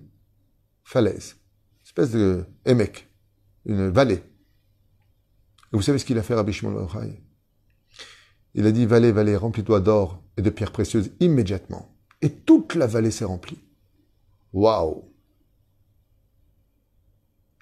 falaise, 0.85 1.37
une 1.79 1.85
espèce 1.85 2.11
de 2.13 2.45
émec, 2.65 3.09
une 3.65 3.89
vallée. 3.89 4.23
Et 5.73 5.77
vous 5.77 5.83
savez 5.83 5.99
ce 5.99 6.05
qu'il 6.05 6.19
a 6.19 6.23
fait 6.23 6.35
Rabbi 6.35 6.53
Shimon 6.53 6.89
Il 8.55 8.67
a 8.67 8.73
dit, 8.73 8.87
vallée, 8.87 9.13
vallée, 9.13 9.37
remplis-toi 9.37 9.81
d'or 9.81 10.23
et 10.37 10.43
de 10.43 10.51
pierres 10.51 10.73
précieuses 10.73 11.11
immédiatement. 11.21 11.93
Et 12.23 12.31
toute 12.31 12.75
la 12.77 12.87
vallée 12.87 13.11
s'est 13.11 13.25
remplie. 13.25 13.59
Waouh 14.53 15.05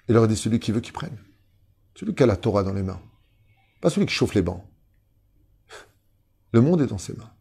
Il 0.07 0.13
leur 0.13 0.23
a 0.23 0.27
dit, 0.27 0.37
celui 0.37 0.59
qui 0.59 0.71
veut 0.71 0.81
qu'il 0.81 0.93
prenne. 0.93 1.17
Celui 1.95 2.13
qui 2.13 2.23
a 2.23 2.27
la 2.27 2.37
Torah 2.37 2.63
dans 2.63 2.73
les 2.73 2.83
mains. 2.83 3.01
Pas 3.81 3.89
celui 3.89 4.05
qui 4.05 4.13
chauffe 4.13 4.35
les 4.35 4.41
bancs. 4.41 4.63
Le 6.51 6.61
monde 6.61 6.81
est 6.81 6.87
dans 6.87 6.97
ses 6.97 7.13
mains. 7.13 7.34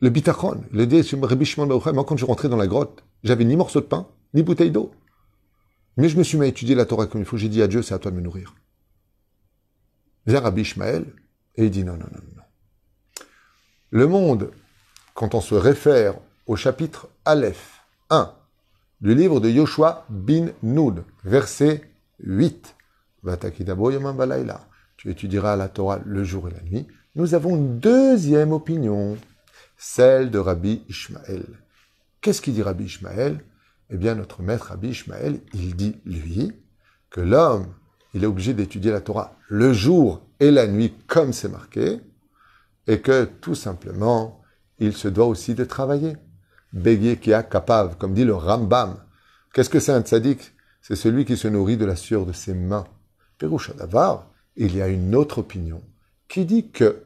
Le 0.00 0.10
bitachon, 0.10 0.64
le 0.72 0.86
dé, 0.86 1.02
moi 1.12 2.04
quand 2.04 2.16
je 2.16 2.24
rentrais 2.24 2.48
dans 2.48 2.56
la 2.56 2.66
grotte, 2.66 3.04
j'avais 3.22 3.44
ni 3.44 3.56
morceau 3.56 3.80
de 3.80 3.86
pain, 3.86 4.08
ni 4.34 4.42
bouteille 4.42 4.70
d'eau. 4.70 4.92
Mais 5.96 6.08
je 6.08 6.18
me 6.18 6.24
suis 6.24 6.36
mis 6.36 6.44
à 6.44 6.48
étudier 6.48 6.74
la 6.74 6.84
Torah 6.84 7.06
comme 7.06 7.20
il 7.20 7.26
faut. 7.26 7.36
J'ai 7.36 7.48
dit 7.48 7.62
à 7.62 7.68
Dieu, 7.68 7.82
c'est 7.82 7.94
à 7.94 7.98
toi 7.98 8.10
de 8.10 8.16
me 8.16 8.20
nourrir. 8.20 8.54
Viens 10.26 10.40
Rabbi 10.40 10.62
Ishmael, 10.62 11.06
et 11.56 11.64
il 11.64 11.70
dit 11.70 11.84
non, 11.84 11.92
non, 11.92 12.06
non, 12.12 12.20
non. 12.36 12.42
Le 13.90 14.06
monde, 14.08 14.50
quand 15.14 15.34
on 15.34 15.40
se 15.40 15.54
réfère 15.54 16.14
au 16.46 16.56
chapitre 16.56 17.08
Aleph 17.24 17.80
1 18.10 18.34
du 19.00 19.14
livre 19.14 19.38
de 19.38 19.48
Yoshua 19.48 20.06
bin 20.08 20.48
Noud, 20.62 21.04
verset 21.24 21.82
8, 22.20 22.74
tu 24.96 25.10
étudieras 25.10 25.56
la 25.56 25.68
Torah 25.68 26.00
le 26.04 26.24
jour 26.24 26.48
et 26.48 26.52
la 26.52 26.62
nuit. 26.62 26.86
nous 27.14 27.34
avons 27.34 27.56
une 27.56 27.78
deuxième 27.78 28.52
opinion, 28.52 29.16
celle 29.76 30.30
de 30.30 30.38
Rabbi 30.38 30.82
Ishmael. 30.88 31.46
Qu'est-ce 32.20 32.40
qu'il 32.40 32.54
dit 32.54 32.62
Rabbi 32.62 32.84
Ishmael? 32.84 33.44
Eh 33.90 33.96
bien, 33.96 34.14
notre 34.14 34.42
maître 34.42 34.66
Rabbi 34.66 34.88
Ishmael, 34.88 35.40
il 35.52 35.76
dit, 35.76 36.00
lui, 36.04 36.52
que 37.10 37.20
l'homme, 37.20 37.74
il 38.14 38.24
est 38.24 38.26
obligé 38.26 38.54
d'étudier 38.54 38.90
la 38.90 39.00
Torah 39.00 39.36
le 39.48 39.72
jour 39.72 40.26
et 40.40 40.50
la 40.50 40.66
nuit, 40.66 40.94
comme 41.06 41.32
c'est 41.32 41.48
marqué, 41.48 42.00
et 42.86 43.00
que 43.00 43.24
tout 43.24 43.54
simplement, 43.54 44.42
il 44.78 44.94
se 44.94 45.08
doit 45.08 45.26
aussi 45.26 45.54
de 45.54 45.64
travailler. 45.64 46.16
Bégué 46.72 47.18
qui 47.18 47.32
a 47.32 47.42
capable, 47.42 47.96
comme 47.96 48.14
dit 48.14 48.24
le 48.24 48.34
Rambam. 48.34 48.96
Qu'est-ce 49.52 49.70
que 49.70 49.80
c'est 49.80 49.92
un 49.92 50.02
tzaddik? 50.02 50.52
C'est 50.82 50.96
celui 50.96 51.24
qui 51.24 51.36
se 51.36 51.48
nourrit 51.48 51.76
de 51.76 51.84
la 51.84 51.96
sueur 51.96 52.26
de 52.26 52.32
ses 52.32 52.54
mains. 52.54 52.84
Davar, 53.78 54.30
il 54.56 54.74
y 54.76 54.82
a 54.82 54.88
une 54.88 55.14
autre 55.14 55.38
opinion 55.38 55.82
qui 56.28 56.44
dit 56.44 56.70
que 56.70 57.04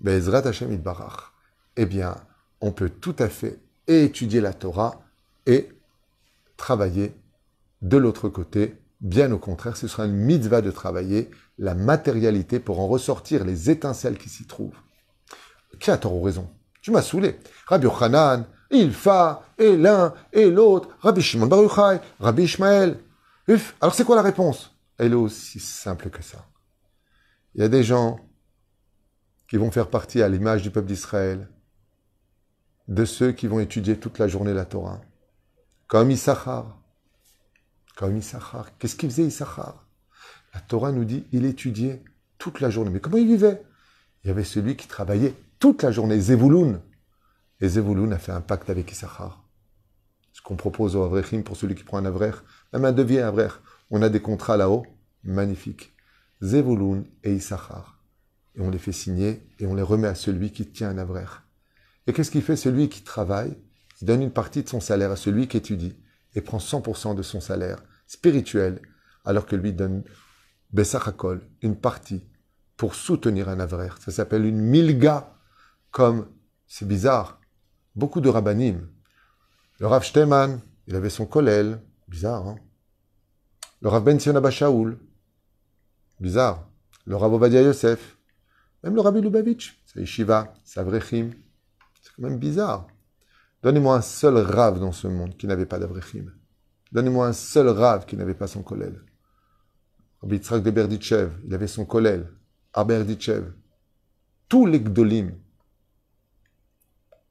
Bezrat 0.00 0.46
Hashem 0.46 0.76
Barach, 0.78 1.32
eh 1.76 1.86
bien, 1.86 2.16
on 2.60 2.72
peut 2.72 2.90
tout 2.90 3.16
à 3.18 3.28
fait 3.28 3.58
étudier 3.86 4.40
la 4.40 4.52
Torah 4.52 5.00
et 5.46 5.68
travailler 6.56 7.14
de 7.82 7.96
l'autre 7.96 8.28
côté. 8.28 8.76
Bien 9.00 9.30
au 9.32 9.38
contraire, 9.38 9.76
ce 9.76 9.88
sera 9.88 10.06
une 10.06 10.16
mitzvah 10.16 10.62
de 10.62 10.70
travailler 10.70 11.30
la 11.58 11.74
matérialité 11.74 12.58
pour 12.60 12.80
en 12.80 12.88
ressortir 12.88 13.44
les 13.44 13.70
étincelles 13.70 14.18
qui 14.18 14.28
s'y 14.28 14.46
trouvent. 14.46 14.78
Qui 15.78 15.90
a 15.90 15.98
tort 15.98 16.14
ou 16.14 16.22
raison? 16.22 16.50
Tu 16.80 16.90
m'as 16.90 17.02
saoulé. 17.02 17.38
Rabbi 17.66 17.84
Yochanan, 17.84 18.46
Ilfa, 18.70 19.42
et 19.58 19.76
l'un, 19.76 20.14
et 20.32 20.50
l'autre, 20.50 20.88
Rabbi 21.00 21.20
Shimon 21.20 21.46
Bar 21.46 21.60
Yochai, 21.60 22.00
Rabbi 22.20 22.44
Ishmael. 22.44 22.98
alors 23.80 23.94
c'est 23.94 24.04
quoi 24.04 24.16
la 24.16 24.22
réponse? 24.22 24.74
Elle 24.98 25.12
est 25.12 25.16
aussi 25.16 25.60
simple 25.60 26.10
que 26.10 26.22
ça. 26.22 26.46
Il 27.54 27.60
y 27.60 27.64
a 27.64 27.68
des 27.68 27.84
gens 27.84 28.18
qui 29.48 29.56
vont 29.56 29.70
faire 29.70 29.88
partie 29.88 30.22
à 30.22 30.28
l'image 30.28 30.62
du 30.62 30.70
peuple 30.70 30.88
d'Israël, 30.88 31.48
de 32.88 33.04
ceux 33.04 33.32
qui 33.32 33.46
vont 33.46 33.60
étudier 33.60 33.98
toute 33.98 34.18
la 34.18 34.28
journée 34.28 34.54
la 34.54 34.64
Torah, 34.64 35.00
comme 35.88 36.10
Issachar. 36.10 36.78
Comme 37.96 38.16
Issachar. 38.16 38.76
Qu'est-ce 38.78 38.96
qu'il 38.96 39.08
faisait 39.08 39.24
Issachar? 39.24 39.86
La 40.52 40.60
Torah 40.60 40.92
nous 40.92 41.04
dit, 41.04 41.24
il 41.32 41.44
étudiait 41.46 42.02
toute 42.38 42.60
la 42.60 42.70
journée. 42.70 42.90
Mais 42.90 43.00
comment 43.00 43.16
il 43.16 43.26
vivait? 43.26 43.62
Il 44.22 44.28
y 44.28 44.30
avait 44.30 44.44
celui 44.44 44.76
qui 44.76 44.88
travaillait 44.88 45.34
toute 45.58 45.82
la 45.82 45.90
journée, 45.90 46.20
Zevouloun. 46.20 46.80
Et 47.60 47.68
Zevouloun 47.68 48.12
a 48.12 48.18
fait 48.18 48.32
un 48.32 48.40
pacte 48.40 48.68
avec 48.68 48.90
Issachar. 48.92 49.42
Ce 50.32 50.42
qu'on 50.42 50.56
propose 50.56 50.96
au 50.96 51.04
Avrechim 51.04 51.42
pour 51.42 51.56
celui 51.56 51.74
qui 51.74 51.84
prend 51.84 51.98
un 51.98 52.04
Avrer, 52.04 52.32
même 52.72 52.84
un 52.84 52.92
devier 52.92 53.22
Avrer. 53.22 53.48
On 53.90 54.02
a 54.02 54.10
des 54.10 54.20
contrats 54.20 54.58
là-haut, 54.58 54.84
magnifiques. 55.24 55.94
Zevouloun 56.42 57.06
et 57.24 57.32
Issachar. 57.32 57.98
Et 58.56 58.60
on 58.60 58.70
les 58.70 58.78
fait 58.78 58.92
signer 58.92 59.46
et 59.58 59.66
on 59.66 59.74
les 59.74 59.82
remet 59.82 60.08
à 60.08 60.14
celui 60.14 60.52
qui 60.52 60.66
tient 60.66 60.90
un 60.90 60.98
Avrer. 60.98 61.24
Et 62.06 62.12
qu'est-ce 62.12 62.30
qu'il 62.30 62.42
fait? 62.42 62.56
Celui 62.56 62.88
qui 62.88 63.02
travaille 63.02 63.56
Il 64.00 64.06
donne 64.06 64.22
une 64.22 64.32
partie 64.32 64.62
de 64.62 64.68
son 64.68 64.80
salaire 64.80 65.10
à 65.10 65.16
celui 65.16 65.48
qui 65.48 65.56
étudie 65.56 65.96
et 66.34 66.40
prend 66.40 66.58
100% 66.58 67.14
de 67.14 67.22
son 67.22 67.40
salaire 67.40 67.82
spirituel, 68.06 68.80
alors 69.24 69.46
que 69.46 69.56
lui 69.56 69.72
donne 69.72 70.04
Bessachakol, 70.72 71.42
une 71.62 71.76
partie, 71.76 72.22
pour 72.76 72.94
soutenir 72.94 73.48
un 73.48 73.58
Avrer. 73.58 73.88
Ça 74.00 74.12
s'appelle 74.12 74.44
une 74.44 74.60
milga, 74.60 75.34
comme, 75.90 76.28
c'est 76.66 76.86
bizarre, 76.86 77.40
beaucoup 77.94 78.20
de 78.20 78.28
rabbinim. 78.28 78.86
Le 79.80 79.86
Rav 79.86 80.04
Shteman, 80.04 80.60
il 80.86 80.94
avait 80.94 81.10
son 81.10 81.26
kollel, 81.26 81.80
bizarre, 82.06 82.46
hein? 82.46 82.56
Le 83.80 83.88
Rav 83.88 84.04
Ben 84.04 84.18
Sion 84.18 84.34
bizarre. 86.20 86.68
Le 87.04 87.16
Rav 87.16 87.32
Ovadia 87.32 87.62
Yosef, 87.62 88.18
même 88.82 88.94
le 88.94 89.00
Rabbi 89.00 89.20
Lubavitch, 89.20 89.80
c'est 89.86 90.00
Yeshiva, 90.00 90.54
c'est 90.64 90.80
Avrechim. 90.80 91.30
C'est 92.16 92.22
même 92.22 92.38
bizarre. 92.38 92.86
Donnez-moi 93.62 93.96
un 93.96 94.02
seul 94.02 94.38
Rav 94.38 94.80
dans 94.80 94.92
ce 94.92 95.06
monde 95.06 95.36
qui 95.36 95.46
n'avait 95.46 95.66
pas 95.66 95.78
d'Avrechim. 95.78 96.32
Donnez-moi 96.92 97.26
un 97.28 97.32
seul 97.32 97.68
Rav 97.68 98.06
qui 98.06 98.16
n'avait 98.16 98.34
pas 98.34 98.46
son 98.46 98.62
kollel. 98.62 99.02
Rabbi 100.22 100.40
de 100.40 100.70
Berditchev, 100.70 101.30
il 101.44 101.54
avait 101.54 101.66
son 101.66 101.84
kollel. 101.84 102.32
Aberditchev. 102.72 103.52
Tous 104.48 104.66
les 104.66 104.80
Gdolim, 104.80 105.32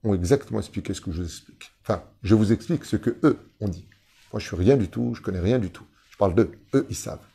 ont 0.05 0.13
exactement 0.13 0.59
expliqué 0.59 0.93
ce 0.93 1.01
que 1.01 1.11
je 1.11 1.21
vous 1.21 1.27
explique. 1.27 1.71
Enfin, 1.81 2.03
je 2.23 2.35
vous 2.35 2.51
explique 2.51 2.85
ce 2.85 2.95
que 2.95 3.17
eux 3.23 3.39
ont 3.59 3.67
dit. 3.67 3.87
Moi, 4.31 4.39
je 4.39 4.47
suis 4.47 4.55
rien 4.55 4.77
du 4.77 4.89
tout, 4.89 5.15
je 5.15 5.21
connais 5.21 5.39
rien 5.39 5.59
du 5.59 5.71
tout. 5.71 5.85
Je 6.11 6.17
parle 6.17 6.35
d'eux, 6.35 6.51
eux, 6.73 6.85
ils 6.89 6.95
savent. 6.95 7.25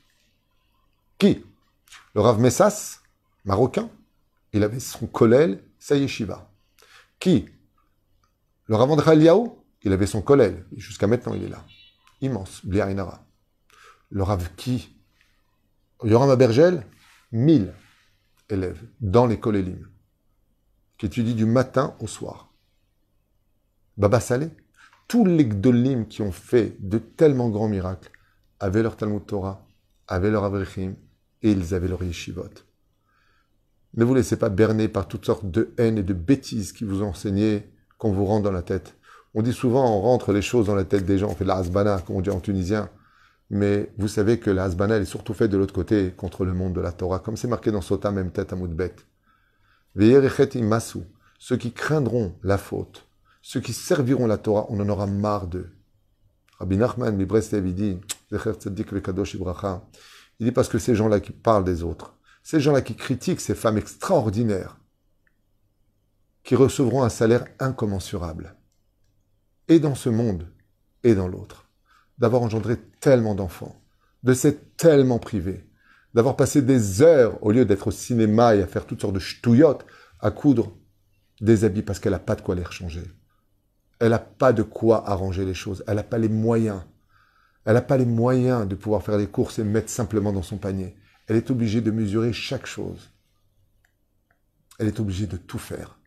Qui? 1.18 1.44
Le 2.14 2.20
Rav 2.20 2.38
Messas, 2.38 3.00
marocain, 3.44 3.90
il 4.52 4.62
avait 4.62 4.80
son 4.80 5.06
kollel, 5.06 5.62
sa 5.78 5.96
yeshiva. 5.96 6.49
Qui? 7.20 7.48
Le 8.66 8.76
Rav 8.76 8.90
André 8.90 9.16
il 9.82 9.92
avait 9.92 10.06
son 10.06 10.22
kollel, 10.22 10.66
jusqu'à 10.76 11.06
maintenant 11.06 11.34
il 11.34 11.44
est 11.44 11.48
là. 11.48 11.64
Immense, 12.20 12.64
Bliarinara. 12.64 13.24
Le 14.10 14.22
Rav 14.22 14.54
qui? 14.56 14.96
Yoram 16.02 16.30
Abergel, 16.30 16.86
1000 17.32 17.74
élèves 18.48 18.82
dans 19.00 19.26
les 19.26 19.38
kollelim, 19.38 19.88
qui 20.98 21.06
étudient 21.06 21.34
du 21.34 21.44
matin 21.44 21.94
au 22.00 22.06
soir. 22.06 22.52
Baba 23.96 24.20
Salé, 24.20 24.48
tous 25.08 25.26
les 25.26 25.44
Gdolim 25.44 26.06
qui 26.06 26.22
ont 26.22 26.32
fait 26.32 26.76
de 26.80 26.98
tellement 26.98 27.50
grands 27.50 27.68
miracles 27.68 28.10
avaient 28.60 28.82
leur 28.82 28.96
Talmud 28.96 29.26
Torah, 29.26 29.66
avaient 30.08 30.30
leur 30.30 30.44
Avrechim, 30.44 30.94
et 31.42 31.52
ils 31.52 31.74
avaient 31.74 31.88
leur 31.88 32.02
Yeshivot. 32.02 32.50
Ne 33.94 34.04
vous 34.04 34.14
laissez 34.14 34.36
pas 34.36 34.50
berner 34.50 34.88
par 34.88 35.08
toutes 35.08 35.26
sortes 35.26 35.50
de 35.50 35.72
haines 35.76 35.98
et 35.98 36.02
de 36.02 36.14
bêtises 36.14 36.72
qui 36.72 36.84
vous 36.84 37.02
enseignent 37.02 37.62
qu'on 37.98 38.12
vous 38.12 38.24
rentre 38.24 38.44
dans 38.44 38.52
la 38.52 38.62
tête. 38.62 38.94
On 39.34 39.42
dit 39.42 39.52
souvent, 39.52 39.96
on 39.96 40.00
rentre 40.00 40.32
les 40.32 40.42
choses 40.42 40.66
dans 40.66 40.74
la 40.74 40.84
tête 40.84 41.04
des 41.04 41.18
gens, 41.18 41.28
on 41.28 41.34
fait 41.34 41.44
de 41.44 41.48
la 41.48 41.56
hasbana, 41.56 42.02
comme 42.06 42.16
on 42.16 42.20
dit 42.20 42.30
en 42.30 42.40
tunisien. 42.40 42.88
Mais 43.50 43.92
vous 43.98 44.06
savez 44.08 44.38
que 44.38 44.50
la 44.50 44.64
hasbana, 44.64 44.96
elle 44.96 45.02
est 45.02 45.06
surtout 45.06 45.34
faite 45.34 45.50
de 45.50 45.56
l'autre 45.56 45.74
côté, 45.74 46.12
contre 46.16 46.44
le 46.44 46.52
monde 46.52 46.72
de 46.72 46.80
la 46.80 46.92
Torah, 46.92 47.18
comme 47.18 47.36
c'est 47.36 47.48
marqué 47.48 47.72
dans 47.72 47.80
Sota, 47.80 48.12
même 48.12 48.30
tête 48.30 48.52
à 48.52 48.56
Moudbet. 48.56 48.94
Masu, 49.96 51.00
ceux 51.38 51.56
qui 51.56 51.72
craindront 51.72 52.34
la 52.44 52.58
faute, 52.58 53.06
ceux 53.42 53.60
qui 53.60 53.72
serviront 53.72 54.28
la 54.28 54.38
Torah, 54.38 54.66
on 54.68 54.78
en 54.78 54.88
aura 54.88 55.06
marre 55.06 55.48
d'eux. 55.48 55.70
Rabbi 56.60 56.76
Nachman, 56.76 57.18
il 57.18 57.74
dit, 57.74 57.98
il 60.38 60.46
dit 60.46 60.52
parce 60.52 60.68
que 60.68 60.78
ces 60.78 60.94
gens-là 60.94 61.20
qui 61.20 61.32
parlent 61.32 61.64
des 61.64 61.82
autres, 61.82 62.14
ces 62.42 62.60
gens-là 62.60 62.82
qui 62.82 62.96
critiquent 62.96 63.40
ces 63.40 63.54
femmes 63.54 63.78
extraordinaires, 63.78 64.78
qui 66.42 66.54
recevront 66.54 67.02
un 67.02 67.08
salaire 67.08 67.44
incommensurable, 67.58 68.56
et 69.68 69.78
dans 69.78 69.94
ce 69.94 70.08
monde, 70.08 70.48
et 71.04 71.14
dans 71.14 71.28
l'autre, 71.28 71.68
d'avoir 72.18 72.42
engendré 72.42 72.76
tellement 73.00 73.34
d'enfants, 73.34 73.80
de 74.22 74.34
s'être 74.34 74.76
tellement 74.76 75.18
privés, 75.18 75.64
d'avoir 76.14 76.36
passé 76.36 76.62
des 76.62 77.02
heures, 77.02 77.42
au 77.44 77.52
lieu 77.52 77.64
d'être 77.64 77.88
au 77.88 77.92
cinéma 77.92 78.54
et 78.54 78.62
à 78.62 78.66
faire 78.66 78.86
toutes 78.86 79.00
sortes 79.00 79.14
de 79.14 79.20
ch'touillottes, 79.20 79.86
à 80.20 80.30
coudre 80.30 80.76
des 81.40 81.64
habits 81.64 81.82
parce 81.82 81.98
qu'elle 81.98 82.12
n'a 82.12 82.18
pas 82.18 82.36
de 82.36 82.42
quoi 82.42 82.54
les 82.54 82.64
rechanger. 82.64 83.04
Elle 83.98 84.10
n'a 84.10 84.18
pas 84.18 84.52
de 84.52 84.62
quoi 84.62 85.08
arranger 85.08 85.44
les 85.44 85.54
choses. 85.54 85.84
Elle 85.86 85.96
n'a 85.96 86.02
pas 86.02 86.18
les 86.18 86.28
moyens. 86.28 86.82
Elle 87.64 87.74
n'a 87.74 87.82
pas 87.82 87.98
les 87.98 88.06
moyens 88.06 88.66
de 88.66 88.74
pouvoir 88.74 89.02
faire 89.02 89.18
des 89.18 89.26
courses 89.26 89.58
et 89.58 89.64
mettre 89.64 89.90
simplement 89.90 90.32
dans 90.32 90.42
son 90.42 90.56
panier. 90.56 90.96
Elle 91.30 91.36
est 91.36 91.52
obligée 91.52 91.80
de 91.80 91.92
mesurer 91.92 92.32
chaque 92.32 92.66
chose. 92.66 93.12
Elle 94.80 94.88
est 94.88 94.98
obligée 94.98 95.28
de 95.28 95.36
tout 95.36 95.60
faire 95.60 96.00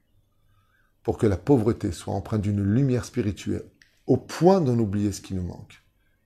pour 1.02 1.18
que 1.18 1.26
la 1.26 1.38
pauvreté 1.38 1.94
soit 1.94 2.14
empreinte 2.14 2.42
d'une 2.42 2.62
lumière 2.62 3.06
spirituelle 3.06 3.64
au 4.06 4.18
point 4.18 4.60
d'en 4.60 4.78
oublier 4.78 5.14
ce 5.14 5.22
qui 5.22 5.34
nous 5.34 5.44
manque 5.44 5.82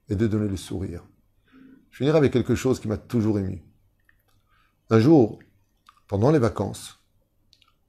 et 0.08 0.16
de 0.16 0.26
donner 0.26 0.48
le 0.48 0.56
sourire. 0.56 1.04
Je 1.92 1.98
finirai 1.98 2.18
avec 2.18 2.32
quelque 2.32 2.56
chose 2.56 2.80
qui 2.80 2.88
m'a 2.88 2.96
toujours 2.96 3.38
ému. 3.38 3.62
Un 4.90 4.98
jour, 4.98 5.38
pendant 6.08 6.32
les 6.32 6.40
vacances, 6.40 6.98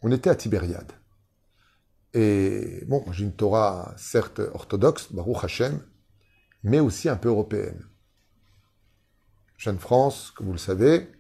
on 0.03 0.11
était 0.11 0.29
à 0.29 0.35
Tibériade. 0.35 0.91
Et 2.13 2.83
bon, 2.87 3.03
j'ai 3.11 3.23
une 3.23 3.35
Torah 3.35 3.95
certes 3.97 4.41
orthodoxe, 4.53 5.11
Baruch 5.11 5.43
Hashem, 5.43 5.83
mais 6.61 6.79
aussi 6.79 7.09
un 7.09 7.17
peu 7.17 7.29
européenne. 7.29 7.88
Jeune 9.59 9.77
France, 9.77 10.31
comme 10.31 10.47
vous 10.47 10.53
le 10.53 10.57
savez. 10.57 11.11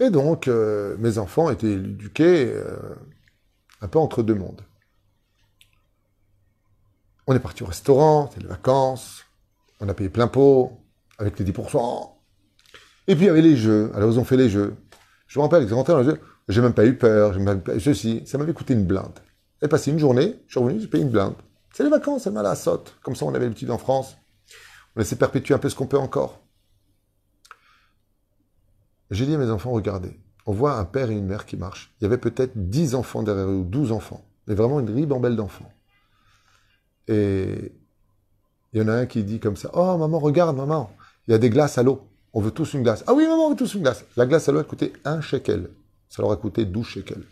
Et 0.00 0.10
donc, 0.10 0.48
euh, 0.48 0.96
mes 0.98 1.18
enfants 1.18 1.48
étaient 1.48 1.72
éduqués 1.72 2.52
euh, 2.52 2.76
un 3.80 3.86
peu 3.86 4.00
entre 4.00 4.24
deux 4.24 4.34
mondes. 4.34 4.62
On 7.28 7.34
est 7.36 7.38
parti 7.38 7.62
au 7.62 7.66
restaurant, 7.66 8.28
c'était 8.28 8.42
les 8.42 8.48
vacances, 8.48 9.22
on 9.78 9.88
a 9.88 9.94
payé 9.94 10.10
plein 10.10 10.26
pot, 10.26 10.72
avec 11.18 11.38
les 11.38 11.44
10%. 11.44 12.10
Et 13.06 13.14
puis 13.14 13.24
il 13.24 13.26
y 13.28 13.30
avait 13.30 13.42
les 13.42 13.56
jeux, 13.56 13.92
alors 13.94 14.10
ils 14.10 14.18
ont 14.18 14.24
fait 14.24 14.36
les 14.36 14.50
jeux. 14.50 14.74
Je 15.28 15.38
me 15.38 15.44
rappelle, 15.44 15.62
ils 15.62 15.72
rentraient 15.72 15.92
dans 15.92 16.00
les 16.00 16.04
jeux, 16.04 16.20
j'ai 16.48 16.60
même 16.60 16.74
pas 16.74 16.84
eu 16.84 16.98
peur, 16.98 17.32
j'ai 17.32 17.40
même 17.40 17.62
pas... 17.62 17.78
ceci, 17.78 18.24
ça 18.26 18.38
m'avait 18.38 18.52
coûté 18.52 18.74
une 18.74 18.84
blinde. 18.84 19.20
Elle 19.60 19.68
passé 19.68 19.92
une 19.92 20.00
journée, 20.00 20.42
je 20.48 20.52
suis 20.54 20.60
revenu, 20.60 20.80
j'ai 20.80 20.88
payé 20.88 21.04
une 21.04 21.10
blinde. 21.10 21.34
C'est 21.72 21.84
les 21.84 21.90
vacances, 21.90 22.26
elle 22.26 22.32
m'a 22.32 22.42
la 22.42 22.56
saute. 22.56 22.98
Comme 23.02 23.14
ça, 23.14 23.24
on 23.24 23.34
avait 23.34 23.44
l'habitude 23.44 23.70
en 23.70 23.78
France. 23.78 24.16
On 24.96 25.00
de 25.00 25.14
perpétuer 25.14 25.54
un 25.54 25.58
peu 25.58 25.68
ce 25.68 25.76
qu'on 25.76 25.86
peut 25.86 25.98
encore. 25.98 26.41
J'ai 29.12 29.26
dit 29.26 29.34
à 29.34 29.38
mes 29.38 29.50
enfants, 29.50 29.72
regardez, 29.72 30.18
on 30.46 30.52
voit 30.52 30.78
un 30.78 30.86
père 30.86 31.10
et 31.10 31.14
une 31.14 31.26
mère 31.26 31.44
qui 31.44 31.58
marchent. 31.58 31.94
Il 32.00 32.04
y 32.04 32.06
avait 32.06 32.16
peut-être 32.16 32.52
10 32.56 32.94
enfants 32.94 33.22
derrière 33.22 33.46
eux, 33.46 33.56
ou 33.56 33.64
12 33.64 33.92
enfants, 33.92 34.24
mais 34.46 34.54
vraiment 34.54 34.80
une 34.80 34.88
ribambelle 34.88 35.36
d'enfants. 35.36 35.70
Et 37.08 37.72
il 38.72 38.80
y 38.80 38.82
en 38.82 38.88
a 38.88 38.94
un 38.94 39.06
qui 39.06 39.22
dit 39.22 39.38
comme 39.38 39.56
ça 39.56 39.70
Oh, 39.74 39.98
maman, 39.98 40.18
regarde, 40.18 40.56
maman, 40.56 40.90
il 41.28 41.32
y 41.32 41.34
a 41.34 41.38
des 41.38 41.50
glaces 41.50 41.76
à 41.76 41.82
l'eau. 41.82 42.08
On 42.32 42.40
veut 42.40 42.52
tous 42.52 42.72
une 42.72 42.82
glace. 42.82 43.04
Ah 43.06 43.12
oui, 43.12 43.26
maman, 43.26 43.48
on 43.48 43.50
veut 43.50 43.56
tous 43.56 43.74
une 43.74 43.82
glace. 43.82 44.06
La 44.16 44.24
glace 44.24 44.48
à 44.48 44.52
l'eau 44.52 44.60
a 44.60 44.64
coûté 44.64 44.94
un 45.04 45.20
shekel. 45.20 45.68
Ça 46.08 46.22
leur 46.22 46.32
a 46.32 46.36
coûté 46.36 46.64
12 46.64 46.86
shekels. 46.86 47.24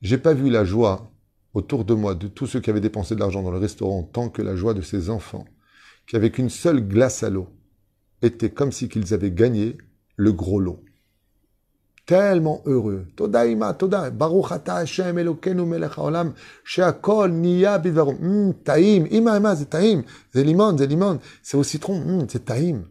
J'ai 0.00 0.16
pas 0.16 0.32
vu 0.32 0.48
la 0.48 0.64
joie 0.64 1.10
autour 1.52 1.84
de 1.84 1.92
moi 1.92 2.14
de 2.14 2.28
tous 2.28 2.46
ceux 2.46 2.60
qui 2.60 2.70
avaient 2.70 2.80
dépensé 2.80 3.14
de 3.14 3.20
l'argent 3.20 3.42
dans 3.42 3.50
le 3.50 3.58
restaurant 3.58 4.04
tant 4.04 4.30
que 4.30 4.40
la 4.40 4.56
joie 4.56 4.72
de 4.72 4.80
ces 4.80 5.10
enfants 5.10 5.44
qui, 6.06 6.16
avec 6.16 6.38
une 6.38 6.48
seule 6.48 6.80
glace 6.80 7.22
à 7.22 7.28
l'eau, 7.28 7.48
étaient 8.22 8.50
comme 8.50 8.72
si 8.72 8.88
qu'ils 8.88 9.12
avaient 9.12 9.30
gagné 9.30 9.76
le 10.20 10.32
gros 10.32 10.60
lot. 10.60 10.84
Tellement 12.04 12.62
heureux. 12.66 13.06
Toda 13.16 13.46
ima, 13.46 13.72
toda. 13.72 14.10
Baruch 14.10 14.52
ata 14.52 14.76
Hashem 14.76 15.18
Elokeinu 15.18 15.64
melech 15.64 15.96
haolam, 15.96 16.34
she'akol 16.64 17.32
niya 17.32 17.78
bidvarum. 17.78 18.16
Mm, 18.20 18.54
taïm. 18.64 19.06
Ima, 19.10 19.38
ima, 19.38 19.56
c'est 19.56 19.70
taïm. 19.70 20.02
C'est 20.32 20.44
limon, 20.44 20.76
c'est 20.76 20.86
limon. 20.86 21.20
C'est 21.42 21.56
au 21.56 21.62
citron. 21.62 22.00
Mm, 22.00 22.26
c'est 22.28 22.44
taïm. 22.44 22.86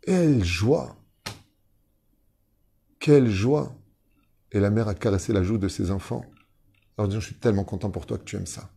Quelle 0.00 0.42
joie. 0.42 0.96
Quelle 2.98 3.30
joie. 3.30 3.72
Et 4.50 4.60
la 4.60 4.70
mère 4.70 4.88
a 4.88 4.94
caressé 4.94 5.32
la 5.32 5.42
joue 5.42 5.58
de 5.58 5.68
ses 5.68 5.90
enfants. 5.90 6.24
Alors 6.96 7.08
disant, 7.08 7.20
je 7.20 7.26
suis 7.26 7.34
tellement 7.36 7.64
content 7.64 7.90
pour 7.90 8.06
toi 8.06 8.18
que 8.18 8.24
tu 8.24 8.36
aimes 8.36 8.46
ça. 8.46 8.70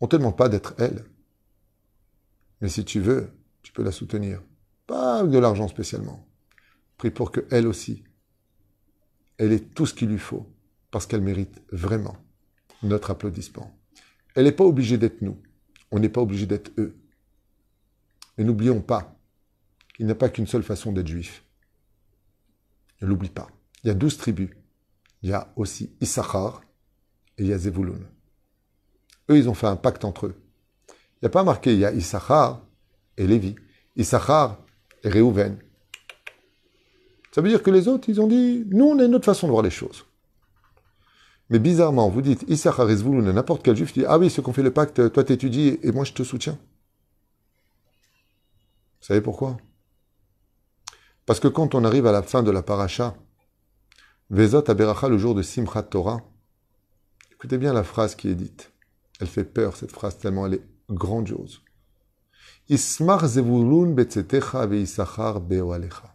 On 0.00 0.06
ne 0.06 0.10
te 0.10 0.16
demande 0.16 0.36
pas 0.36 0.48
d'être 0.48 0.74
elle. 0.78 1.04
Mais 2.60 2.68
si 2.68 2.84
tu 2.84 3.00
veux, 3.00 3.30
tu 3.62 3.72
peux 3.72 3.82
la 3.82 3.92
soutenir. 3.92 4.42
Pas 4.86 5.22
de 5.24 5.38
l'argent 5.38 5.68
spécialement. 5.68 6.26
Prie 6.98 7.10
pour 7.10 7.30
que 7.30 7.46
elle 7.50 7.66
aussi, 7.66 8.04
elle 9.38 9.52
ait 9.52 9.60
tout 9.60 9.86
ce 9.86 9.94
qu'il 9.94 10.08
lui 10.08 10.18
faut, 10.18 10.46
parce 10.90 11.06
qu'elle 11.06 11.20
mérite 11.20 11.62
vraiment 11.72 12.16
notre 12.82 13.10
applaudissement. 13.10 13.76
Elle 14.34 14.44
n'est 14.44 14.52
pas 14.52 14.64
obligée 14.64 14.98
d'être 14.98 15.22
nous. 15.22 15.40
On 15.90 15.98
n'est 15.98 16.08
pas 16.08 16.20
obligé 16.20 16.46
d'être 16.46 16.70
eux. 16.78 16.96
Et 18.38 18.44
n'oublions 18.44 18.80
pas 18.80 19.14
qu'il 19.94 20.06
n'y 20.06 20.12
a 20.12 20.16
pas 20.16 20.28
qu'une 20.28 20.46
seule 20.46 20.62
façon 20.62 20.92
d'être 20.92 21.06
juif. 21.08 21.44
Ne 23.00 23.06
l'oublie 23.06 23.28
pas. 23.28 23.48
Il 23.84 23.88
y 23.88 23.90
a 23.90 23.94
douze 23.94 24.16
tribus. 24.16 24.50
Il 25.22 25.30
y 25.30 25.32
a 25.32 25.52
aussi 25.56 25.94
Issachar 26.00 26.62
et 27.38 27.44
il. 27.44 27.52
Eux, 29.30 29.38
ils 29.38 29.48
ont 29.48 29.54
fait 29.54 29.66
un 29.66 29.76
pacte 29.76 30.04
entre 30.04 30.26
eux. 30.26 30.42
Il 30.88 31.24
n'y 31.24 31.26
a 31.26 31.30
pas 31.30 31.44
marqué, 31.44 31.72
il 31.72 31.78
y 31.78 31.84
a 31.84 31.92
Issachar 31.92 32.64
et 33.16 33.26
Lévi. 33.26 33.54
Issachar 33.96 34.61
Réhouven. 35.04 35.58
Ça 37.32 37.40
veut 37.40 37.48
dire 37.48 37.62
que 37.62 37.70
les 37.70 37.88
autres, 37.88 38.08
ils 38.08 38.20
ont 38.20 38.26
dit, 38.26 38.64
nous, 38.68 38.84
on 38.84 38.98
a 38.98 39.04
une 39.04 39.14
autre 39.14 39.24
façon 39.24 39.46
de 39.46 39.52
voir 39.52 39.62
les 39.62 39.70
choses. 39.70 40.04
Mais 41.50 41.58
bizarrement, 41.58 42.08
vous 42.08 42.22
dites 42.22 42.44
Issachar 42.48 42.88
et 42.88 42.96
Zvulun, 42.96 43.32
n'importe 43.32 43.62
quel 43.62 43.76
juif 43.76 43.92
dit, 43.92 44.04
ah 44.06 44.18
oui, 44.18 44.30
ceux 44.30 44.42
qui 44.42 44.52
fait 44.52 44.62
le 44.62 44.72
pacte, 44.72 45.12
toi 45.12 45.24
t'étudies 45.24 45.78
et 45.82 45.92
moi 45.92 46.04
je 46.04 46.12
te 46.12 46.22
soutiens. 46.22 46.58
Vous 49.00 49.06
savez 49.06 49.20
pourquoi? 49.20 49.58
Parce 51.26 51.40
que 51.40 51.48
quand 51.48 51.74
on 51.74 51.84
arrive 51.84 52.06
à 52.06 52.12
la 52.12 52.22
fin 52.22 52.42
de 52.42 52.50
la 52.50 52.62
paracha, 52.62 53.16
Vezot 54.30 54.70
Aberacha, 54.70 55.08
le 55.08 55.18
jour 55.18 55.34
de 55.34 55.42
Simchat 55.42 55.82
Torah, 55.82 56.22
écoutez 57.32 57.58
bien 57.58 57.72
la 57.72 57.84
phrase 57.84 58.14
qui 58.14 58.28
est 58.28 58.34
dite. 58.34 58.72
Elle 59.20 59.26
fait 59.26 59.44
peur, 59.44 59.76
cette 59.76 59.92
phrase, 59.92 60.18
tellement 60.18 60.46
elle 60.46 60.54
est 60.54 60.66
grandiose. 60.88 61.60
Ismar 62.68 63.26
Zevulun 63.26 63.94
betzetecha 63.94 64.66
veisachar 64.66 65.40
beoalecha. 65.40 66.14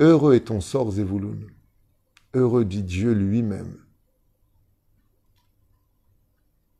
Heureux 0.00 0.34
est 0.34 0.46
ton 0.46 0.60
sort, 0.60 0.90
Zevulun. 0.92 1.46
Heureux 2.34 2.64
dit 2.64 2.82
Dieu 2.82 3.12
lui-même. 3.12 3.76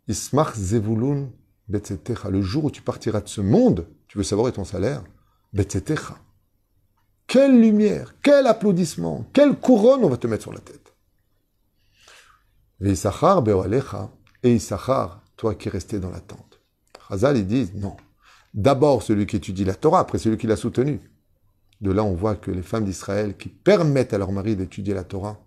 Ismar 0.09 0.55
Zevulun 0.55 1.31
betzetecha. 1.69 2.31
Le 2.31 2.43
jour 2.43 2.65
où 2.65 2.71
tu 2.71 2.83
partiras 2.83 3.21
de 3.21 3.29
ce 3.29 3.41
monde, 3.41 3.87
tu 4.09 4.19
veux 4.19 4.25
savoir 4.25 4.53
ton 4.53 4.65
salaire 4.65 5.05
Betzetecha. 5.53 6.19
Quelle 7.27 7.61
lumière, 7.61 8.15
quel 8.23 8.47
applaudissement, 8.47 9.27
quelle 9.33 9.59
couronne 9.59 10.05
on 10.05 10.09
va 10.09 10.17
te 10.17 10.27
mettre 10.27 10.43
sur 10.43 10.53
la 10.53 10.61
tête. 10.61 10.95
Et 14.43 14.55
Issachar, 14.55 15.23
toi 15.37 15.55
qui 15.55 15.69
restais 15.69 16.01
dans 16.01 16.11
la 16.11 16.21
tente. 16.21 16.52
Ils 17.13 17.47
disent 17.47 17.75
non. 17.75 17.97
D'abord 18.55 19.03
celui 19.03 19.27
qui 19.27 19.37
étudie 19.37 19.65
la 19.65 19.75
Torah, 19.75 20.01
après 20.01 20.19
celui 20.19 20.37
qui 20.37 20.47
l'a 20.47 20.57
soutenu. 20.57 21.01
De 21.81 21.91
là, 21.91 22.05
on 22.05 22.15
voit 22.15 22.37
que 22.37 22.51
les 22.51 22.63
femmes 22.63 22.85
d'Israël 22.85 23.37
qui 23.37 23.49
permettent 23.49 24.15
à 24.15 24.19
leur 24.19 24.31
mari 24.31 24.57
d'étudier 24.57 24.95
la 24.95 25.05
Torah 25.05 25.39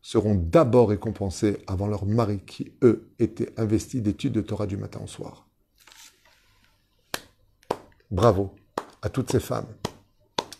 seront 0.00 0.34
d'abord 0.34 0.90
récompensées 0.90 1.58
avant 1.66 1.86
leur 1.88 2.06
mari 2.06 2.40
qui, 2.46 2.72
eux, 2.82 3.10
étaient 3.18 3.52
investis 3.58 4.00
d'études 4.00 4.32
de 4.32 4.40
Torah 4.40 4.66
du 4.66 4.76
matin 4.76 5.00
au 5.02 5.06
soir. 5.06 5.46
Bravo 8.10 8.54
à 9.02 9.08
toutes 9.08 9.32
ces 9.32 9.40
femmes 9.40 9.66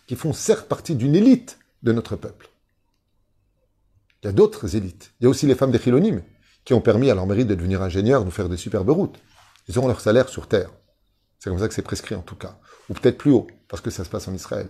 qui 0.05 0.15
font 0.15 0.33
certes 0.33 0.67
partie 0.67 0.95
d'une 0.95 1.15
élite 1.15 1.59
de 1.83 1.93
notre 1.93 2.15
peuple. 2.15 2.49
Il 4.21 4.27
y 4.27 4.29
a 4.29 4.33
d'autres 4.33 4.75
élites. 4.75 5.13
Il 5.19 5.23
y 5.23 5.27
a 5.27 5.29
aussi 5.29 5.45
les 5.45 5.55
femmes 5.55 5.71
des 5.71 5.79
Chilonimes 5.79 6.23
qui 6.65 6.73
ont 6.73 6.81
permis 6.81 7.09
à 7.09 7.15
leur 7.15 7.25
mari 7.25 7.45
de 7.45 7.55
devenir 7.55 7.81
ingénieurs, 7.81 8.25
de 8.25 8.29
faire 8.29 8.49
des 8.49 8.57
superbes 8.57 8.89
routes. 8.89 9.19
Ils 9.67 9.77
auront 9.77 9.87
leur 9.87 10.01
salaire 10.01 10.29
sur 10.29 10.47
terre. 10.47 10.71
C'est 11.39 11.49
comme 11.49 11.59
ça 11.59 11.67
que 11.67 11.73
c'est 11.73 11.81
prescrit 11.81 12.15
en 12.15 12.21
tout 12.21 12.35
cas. 12.35 12.59
Ou 12.89 12.93
peut-être 12.93 13.17
plus 13.17 13.31
haut, 13.31 13.47
parce 13.67 13.81
que 13.81 13.89
ça 13.89 14.03
se 14.03 14.09
passe 14.09 14.27
en 14.27 14.33
Israël. 14.33 14.69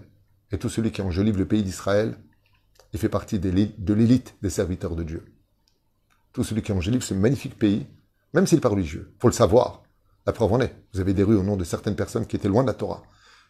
Et 0.52 0.58
tout 0.58 0.70
celui 0.70 0.92
qui 0.92 1.02
enjolive 1.02 1.38
le 1.38 1.48
pays 1.48 1.64
d'Israël, 1.64 2.18
il 2.94 3.00
fait 3.00 3.10
partie 3.10 3.40
de 3.40 3.50
l'élite 3.50 4.36
des 4.42 4.50
serviteurs 4.50 4.96
de 4.96 5.04
Dieu. 5.04 5.26
Tout 6.34 6.44
celui 6.44 6.62
qui 6.62 6.72
enjolive 6.72 7.02
ce 7.02 7.14
magnifique 7.14 7.58
pays, 7.58 7.88
même 8.34 8.48
s'il 8.48 8.58
est 8.58 8.62
pas 8.62 8.70
religieux, 8.70 9.14
faut 9.20 9.28
le 9.28 9.34
savoir. 9.34 9.84
La 10.26 10.34
preuve 10.34 10.54
en 10.54 10.62
est. 10.62 10.76
Vous 10.94 11.00
avez 11.00 11.14
des 11.14 11.24
rues 11.24 11.38
au 11.38 11.44
nom 11.44 11.58
de 11.58 11.64
certaines 11.64 11.96
personnes 11.96 12.28
qui 12.28 12.36
étaient 12.36 12.50
loin 12.50 12.64
de 12.64 12.68
la 12.68 12.74
Torah. 12.74 13.04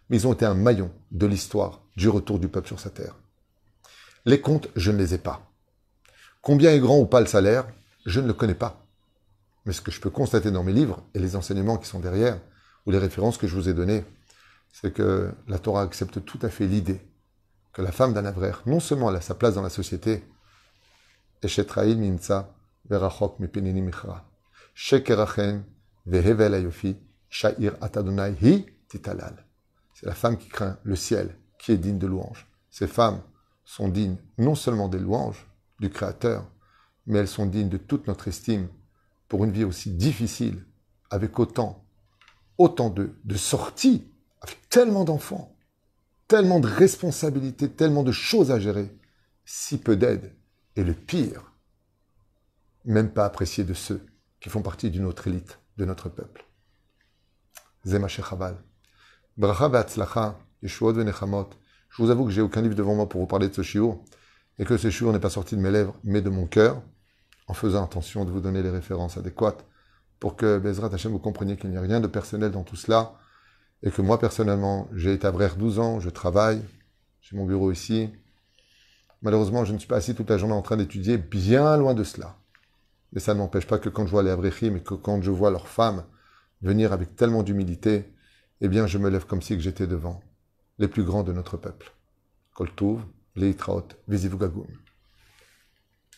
Mais 0.09 0.17
ils 0.17 0.27
ont 0.27 0.33
été 0.33 0.45
un 0.45 0.53
maillon 0.53 0.91
de 1.11 1.25
l'histoire 1.25 1.81
du 1.95 2.07
retour 2.07 2.39
du 2.39 2.47
peuple 2.47 2.67
sur 2.67 2.79
sa 2.79 2.89
terre. 2.89 3.15
Les 4.25 4.41
comptes, 4.41 4.69
je 4.75 4.91
ne 4.91 4.97
les 4.97 5.13
ai 5.13 5.17
pas. 5.17 5.51
Combien 6.41 6.71
est 6.71 6.79
grand 6.79 6.99
ou 6.99 7.05
pas 7.05 7.19
le 7.19 7.25
salaire 7.25 7.67
Je 8.05 8.19
ne 8.19 8.27
le 8.27 8.33
connais 8.33 8.55
pas. 8.55 8.86
Mais 9.67 9.73
ce 9.73 9.81
que 9.81 9.91
je 9.91 9.99
peux 9.99 10.09
constater 10.09 10.49
dans 10.49 10.63
mes 10.63 10.71
livres 10.71 11.03
et 11.13 11.19
les 11.19 11.35
enseignements 11.35 11.77
qui 11.77 11.89
sont 11.89 11.99
derrière, 11.99 12.39
ou 12.85 12.91
les 12.91 12.97
références 12.97 13.37
que 13.37 13.47
je 13.47 13.55
vous 13.55 13.67
ai 13.67 13.73
données, 13.73 14.05
c'est 14.71 14.93
que 14.93 15.29
la 15.45 15.59
Torah 15.59 15.81
accepte 15.81 16.23
tout 16.23 16.39
à 16.41 16.47
fait 16.47 16.65
l'idée 16.67 17.01
que 17.73 17.81
la 17.81 17.91
femme 17.91 18.13
d'un 18.13 18.23
avraire, 18.23 18.63
non 18.65 18.79
seulement 18.79 19.09
elle 19.09 19.17
a 19.17 19.21
sa 19.21 19.35
place 19.35 19.55
dans 19.55 19.61
la 19.61 19.69
société, 19.69 20.23
c'est 21.43 21.57
la 30.03 30.15
femme 30.15 30.37
qui 30.37 30.47
craint 30.47 30.77
le 30.83 30.95
ciel, 30.95 31.35
qui 31.59 31.73
est 31.73 31.77
digne 31.77 31.99
de 31.99 32.07
louange. 32.07 32.47
Ces 32.71 32.87
femmes 32.87 33.21
sont 33.65 33.89
dignes 33.89 34.15
non 34.37 34.55
seulement 34.55 34.87
des 34.87 34.99
louanges 34.99 35.45
du 35.81 35.89
Créateur, 35.89 36.49
mais 37.05 37.19
elles 37.19 37.27
sont 37.27 37.45
dignes 37.45 37.69
de 37.69 37.77
toute 37.77 38.07
notre 38.07 38.29
estime 38.29 38.69
pour 39.27 39.43
une 39.43 39.51
vie 39.51 39.63
aussi 39.63 39.91
difficile, 39.91 40.63
avec 41.09 41.39
autant, 41.39 41.83
autant 42.57 42.89
de, 42.89 43.11
sorties, 43.35 44.07
avec 44.41 44.69
tellement 44.69 45.03
d'enfants, 45.03 45.55
tellement 46.27 46.59
de 46.59 46.67
responsabilités, 46.67 47.69
tellement 47.69 48.03
de 48.03 48.11
choses 48.11 48.51
à 48.51 48.59
gérer, 48.59 48.93
si 49.45 49.77
peu 49.77 49.95
d'aide, 49.95 50.33
et 50.75 50.83
le 50.83 50.93
pire, 50.93 51.51
même 52.85 53.09
pas 53.11 53.25
apprécié 53.25 53.63
de 53.63 53.73
ceux 53.73 54.05
qui 54.39 54.49
font 54.49 54.61
partie 54.61 54.91
d'une 54.91 55.05
autre 55.05 55.27
élite 55.27 55.59
de 55.77 55.85
notre 55.85 56.09
peuple. 56.09 56.45
Zema 57.85 58.07
Shechabal. 58.07 58.57
Bracha 59.37 59.69
Be'atzlacha, 59.69 60.37
Yeshuot 60.61 60.93
Venechamot. 60.93 61.49
Je 61.89 62.01
vous 62.01 62.09
avoue 62.09 62.25
que 62.25 62.31
j'ai 62.31 62.41
aucun 62.41 62.61
livre 62.61 62.75
devant 62.75 62.95
moi 62.95 63.07
pour 63.07 63.21
vous 63.21 63.27
parler 63.27 63.49
de 63.49 63.53
ce 63.53 63.61
shiur, 63.61 63.99
et 64.59 64.65
que 64.65 64.77
ce 64.77 64.89
shiur 64.89 65.11
n'est 65.13 65.19
pas 65.19 65.29
sorti 65.29 65.55
de 65.55 65.61
mes 65.61 65.71
lèvres, 65.71 65.95
mais 66.03 66.21
de 66.21 66.29
mon 66.29 66.47
cœur, 66.47 66.81
en 67.47 67.53
faisant 67.53 67.83
attention 67.83 68.25
de 68.25 68.31
vous 68.31 68.41
donner 68.41 68.61
les 68.61 68.69
références 68.69 69.17
adéquates, 69.17 69.65
pour 70.19 70.35
que 70.35 70.57
Bezrat 70.57 70.93
Hashem 70.93 71.11
vous 71.11 71.19
compreniez 71.19 71.57
qu'il 71.57 71.69
n'y 71.69 71.77
a 71.77 71.81
rien 71.81 71.99
de 71.99 72.07
personnel 72.07 72.51
dans 72.51 72.63
tout 72.63 72.75
cela, 72.75 73.13
et 73.83 73.91
que 73.91 74.01
moi 74.01 74.19
personnellement, 74.19 74.87
j'ai 74.93 75.13
été 75.13 75.27
à 75.27 75.31
Brère 75.31 75.55
12 75.55 75.79
ans, 75.79 75.99
je 75.99 76.09
travaille, 76.09 76.61
j'ai 77.21 77.37
mon 77.37 77.45
bureau 77.45 77.71
ici. 77.71 78.09
Malheureusement, 79.21 79.65
je 79.65 79.73
ne 79.73 79.77
suis 79.77 79.87
pas 79.87 79.97
assis 79.97 80.15
toute 80.15 80.29
la 80.29 80.37
journée 80.37 80.53
en 80.53 80.61
train 80.61 80.77
d'étudier, 80.77 81.17
bien 81.17 81.77
loin 81.77 81.93
de 81.93 82.03
cela. 82.03 82.37
Mais 83.13 83.19
ça 83.19 83.33
ne 83.33 83.39
m'empêche 83.39 83.67
pas 83.67 83.79
que 83.79 83.89
quand 83.89 84.05
je 84.05 84.11
vois 84.11 84.23
les 84.23 84.29
Avrechim 84.29 84.75
et 84.75 84.81
que 84.81 84.93
quand 84.93 85.21
je 85.21 85.31
vois 85.31 85.51
leurs 85.51 85.67
femmes 85.67 86.03
venir 86.61 86.93
avec 86.93 87.15
tellement 87.15 87.43
d'humilité, 87.43 88.13
eh 88.61 88.67
bien 88.67 88.87
je 88.87 88.97
me 88.97 89.09
lève 89.09 89.25
comme 89.25 89.41
si 89.41 89.59
j'étais 89.59 89.87
devant 89.87 90.21
les 90.79 90.87
plus 90.87 91.03
grands 91.03 91.23
de 91.23 91.33
notre 91.33 91.57
peuple. 91.57 91.93
Koltouv, 92.53 93.01
Leitraot. 93.35 93.87